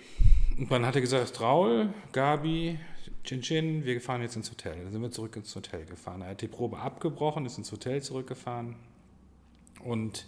Und 0.59 0.71
dann 0.71 0.85
hat 0.85 0.95
er 0.95 1.01
gesagt, 1.01 1.41
Raul, 1.41 1.93
Gabi, 2.13 2.79
Chin 3.25 3.41
Chin, 3.41 3.85
wir 3.85 4.01
fahren 4.01 4.21
jetzt 4.21 4.37
ins 4.37 4.51
Hotel. 4.51 4.83
Dann 4.83 4.93
sind 4.93 5.01
wir 5.01 5.11
zurück 5.11 5.35
ins 5.37 5.55
Hotel 5.57 5.85
gefahren. 5.87 6.23
Er 6.23 6.31
hat 6.31 6.43
die 6.43 6.49
Probe 6.49 6.79
abgebrochen, 6.79 7.47
ist 7.47 7.57
ins 7.59 7.73
Hotel 7.73 8.03
zurückgefahren 8.03 8.77
und 9.83 10.27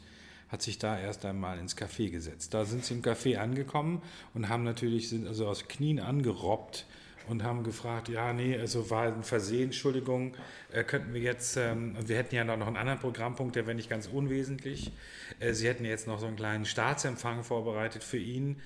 hat 0.49 0.63
sich 0.63 0.79
da 0.79 0.99
erst 0.99 1.25
einmal 1.25 1.59
ins 1.59 1.77
Café 1.77 2.11
gesetzt. 2.11 2.55
Da 2.55 2.65
sind 2.65 2.85
sie 2.85 2.95
im 2.95 3.03
Café 3.03 3.37
angekommen 3.37 4.03
und 4.35 4.49
haben 4.49 4.63
natürlich, 4.63 5.09
sind 5.09 5.27
also 5.27 5.47
aus 5.49 5.67
Knien 5.69 5.99
angerobbt 5.99 6.87
und 7.29 7.43
haben 7.43 7.65
gefragt, 7.65 8.09
ja, 8.09 8.33
nee, 8.33 8.57
also 8.57 8.89
war 8.91 9.07
ein 9.07 9.25
Versehen, 9.25 9.65
Entschuldigung, 9.65 10.35
äh, 10.73 10.85
könnten 10.85 11.13
wir 11.13 11.21
jetzt, 11.21 11.57
ähm, 11.57 11.97
wir 12.07 12.17
hätten 12.17 12.37
ja 12.37 12.45
noch 12.45 12.67
einen 12.67 12.77
anderen 12.77 13.01
Programmpunkt, 13.01 13.57
der 13.57 13.67
wäre 13.67 13.75
nicht 13.75 13.91
ganz 13.91 14.07
unwesentlich. 14.07 14.93
Äh, 15.41 15.53
Sie 15.53 15.67
hätten 15.67 15.85
jetzt 15.85 16.07
noch 16.07 16.21
so 16.21 16.27
einen 16.27 16.37
kleinen 16.37 16.65
Staatsempfang 16.65 17.43
vorbereitet 17.43 18.05
für 18.05 18.19
ihn 18.19 18.61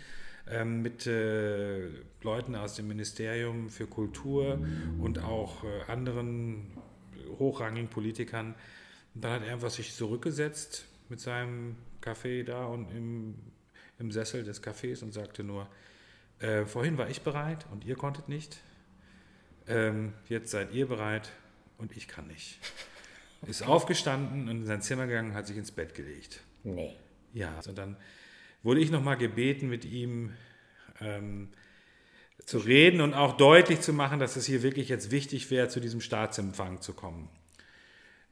ähm, 0.51 0.83
mit 0.83 1.07
äh, 1.07 1.89
Leuten 2.23 2.55
aus 2.55 2.75
dem 2.75 2.89
Ministerium 2.89 3.71
für 3.71 3.87
Kultur 3.87 4.59
und 5.01 5.21
auch 5.21 5.65
äh, 5.65 5.91
anderen 5.91 6.67
hochrangigen 7.39 7.89
Politikern. 7.89 8.55
Und 9.15 9.25
dann 9.25 9.33
hat 9.33 9.47
er 9.47 9.55
einfach 9.55 9.71
sich 9.71 9.95
zurückgesetzt 9.95 10.90
mit 11.11 11.21
seinem 11.21 11.77
Kaffee 12.01 12.45
da 12.45 12.65
und 12.67 12.91
im, 12.91 13.35
im 13.99 14.11
Sessel 14.13 14.45
des 14.45 14.63
Cafés 14.63 15.03
und 15.03 15.13
sagte 15.13 15.45
nur, 15.45 15.69
äh, 16.39 16.65
vorhin 16.65 16.97
war 16.97 17.11
ich 17.11 17.23
bereit 17.23 17.67
und 17.71 17.85
ihr 17.85 17.97
konntet 17.97 18.29
nicht. 18.29 18.59
Ähm, 19.67 20.15
jetzt 20.29 20.51
seid 20.51 20.73
ihr 20.73 20.87
bereit 20.87 21.31
und 21.79 21.97
ich 21.97 22.09
kann 22.09 22.27
nicht. 22.29 22.59
Okay. 23.43 23.51
Ist 23.51 23.67
aufgestanden 23.67 24.49
und 24.49 24.61
in 24.61 24.67
sein 24.67 24.83
Zimmer 24.83 25.07
gegangen, 25.07 25.35
hat 25.35 25.47
sich 25.47 25.57
ins 25.57 25.73
Bett 25.73 25.95
gelegt. 25.95 26.41
Nee. 26.63 26.97
Ja, 27.33 27.59
und 27.67 27.77
dann 27.77 27.97
wurde 28.63 28.81
ich 28.81 28.91
nochmal 28.91 29.17
gebeten, 29.17 29.69
mit 29.69 29.85
ihm 29.85 30.35
ähm, 31.01 31.49
zu 32.45 32.59
reden 32.59 33.01
und 33.01 33.15
auch 33.15 33.37
deutlich 33.37 33.81
zu 33.81 33.93
machen, 33.93 34.19
dass 34.19 34.37
es 34.37 34.47
hier 34.47 34.63
wirklich 34.63 34.89
jetzt 34.89 35.11
wichtig 35.11 35.51
wäre, 35.51 35.69
zu 35.69 35.81
diesem 35.81 36.01
Staatsempfang 36.01 36.81
zu 36.81 36.95
kommen. 36.95 37.29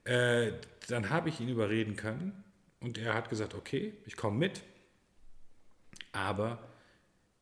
Äh, 0.05 0.53
dann 0.89 1.11
habe 1.11 1.29
ich 1.29 1.41
ihn 1.41 1.49
überreden 1.49 1.97
können 1.97 2.45
und 2.81 2.99
er 2.99 3.15
hat 3.15 3.31
gesagt, 3.31 3.55
okay, 3.55 3.95
ich 4.07 4.17
komme 4.17 4.39
mit, 4.39 4.63
aber 6.13 6.59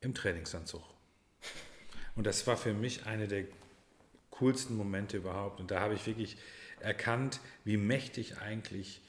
im 0.01 0.15
Trainingsanzug. 0.15 0.83
Und 2.15 2.27
das 2.27 2.47
war 2.47 2.57
für 2.57 2.73
mich 2.73 3.07
eine 3.07 3.29
der 3.29 3.45
coolsten 4.31 4.77
Momente 4.77 5.19
überhaupt. 5.19 5.61
Und 5.61 5.71
da 5.71 5.81
habe 5.81 5.95
ich 5.95 6.07
wirklich 6.07 6.37
erkannt, 6.81 7.41
wie 7.65 7.77
mächtig 7.77 8.39
eigentlich 8.39 9.03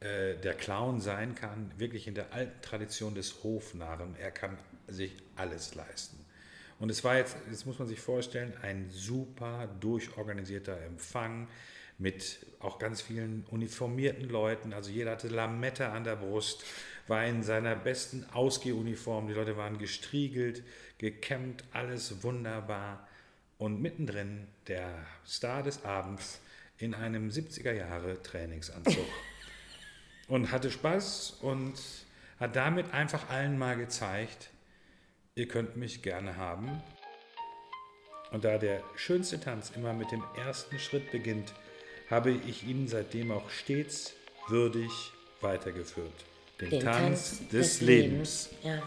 äh, 0.00 0.36
der 0.36 0.54
Clown 0.54 1.00
sein 1.00 1.34
kann, 1.34 1.72
wirklich 1.78 2.06
in 2.06 2.14
der 2.14 2.32
alten 2.32 2.60
Tradition 2.62 3.14
des 3.14 3.42
Hofnarren. 3.42 4.16
Er 4.16 4.30
kann 4.30 4.58
sich 4.88 5.16
alles 5.36 5.74
leisten. 5.74 6.18
Und 6.78 6.90
es 6.90 7.04
war 7.04 7.16
jetzt, 7.16 7.36
jetzt 7.48 7.66
muss 7.66 7.78
man 7.78 7.86
sich 7.86 8.00
vorstellen, 8.00 8.54
ein 8.62 8.90
super 8.90 9.68
durchorganisierter 9.80 10.80
Empfang 10.82 11.48
mit 11.98 12.46
auch 12.60 12.78
ganz 12.78 13.02
vielen 13.02 13.44
uniformierten 13.50 14.28
Leuten. 14.28 14.72
Also 14.72 14.90
jeder 14.90 15.12
hatte 15.12 15.28
Lamette 15.28 15.88
an 15.90 16.04
der 16.04 16.16
Brust, 16.16 16.64
war 17.06 17.24
in 17.26 17.42
seiner 17.42 17.74
besten 17.74 18.24
Ausgehuniform. 18.32 19.28
Die 19.28 19.34
Leute 19.34 19.56
waren 19.56 19.78
gestriegelt, 19.78 20.62
gekämmt, 20.98 21.64
alles 21.72 22.22
wunderbar. 22.22 23.08
Und 23.58 23.80
mittendrin 23.80 24.48
der 24.66 25.06
Star 25.26 25.62
des 25.62 25.84
Abends 25.84 26.40
in 26.78 26.94
einem 26.94 27.28
70er 27.28 27.72
Jahre 27.72 28.20
Trainingsanzug. 28.22 29.06
und 30.28 30.50
hatte 30.50 30.70
Spaß 30.70 31.38
und 31.42 31.74
hat 32.40 32.56
damit 32.56 32.92
einfach 32.92 33.28
allen 33.30 33.58
mal 33.58 33.76
gezeigt, 33.76 34.50
ihr 35.34 35.46
könnt 35.46 35.76
mich 35.76 36.02
gerne 36.02 36.36
haben. 36.36 36.82
Und 38.30 38.44
da 38.44 38.58
der 38.58 38.82
schönste 38.96 39.38
Tanz 39.38 39.70
immer 39.76 39.92
mit 39.92 40.10
dem 40.10 40.24
ersten 40.36 40.78
Schritt 40.78 41.10
beginnt, 41.12 41.52
habe 42.12 42.30
ich 42.30 42.68
ihn 42.68 42.88
seitdem 42.88 43.30
auch 43.32 43.48
stets 43.48 44.12
würdig 44.48 44.90
weitergeführt. 45.40 46.12
Den, 46.60 46.68
Den 46.68 46.80
Tanz, 46.80 47.40
des, 47.48 47.80
Lebens. 47.80 48.50
Ja. 48.62 48.82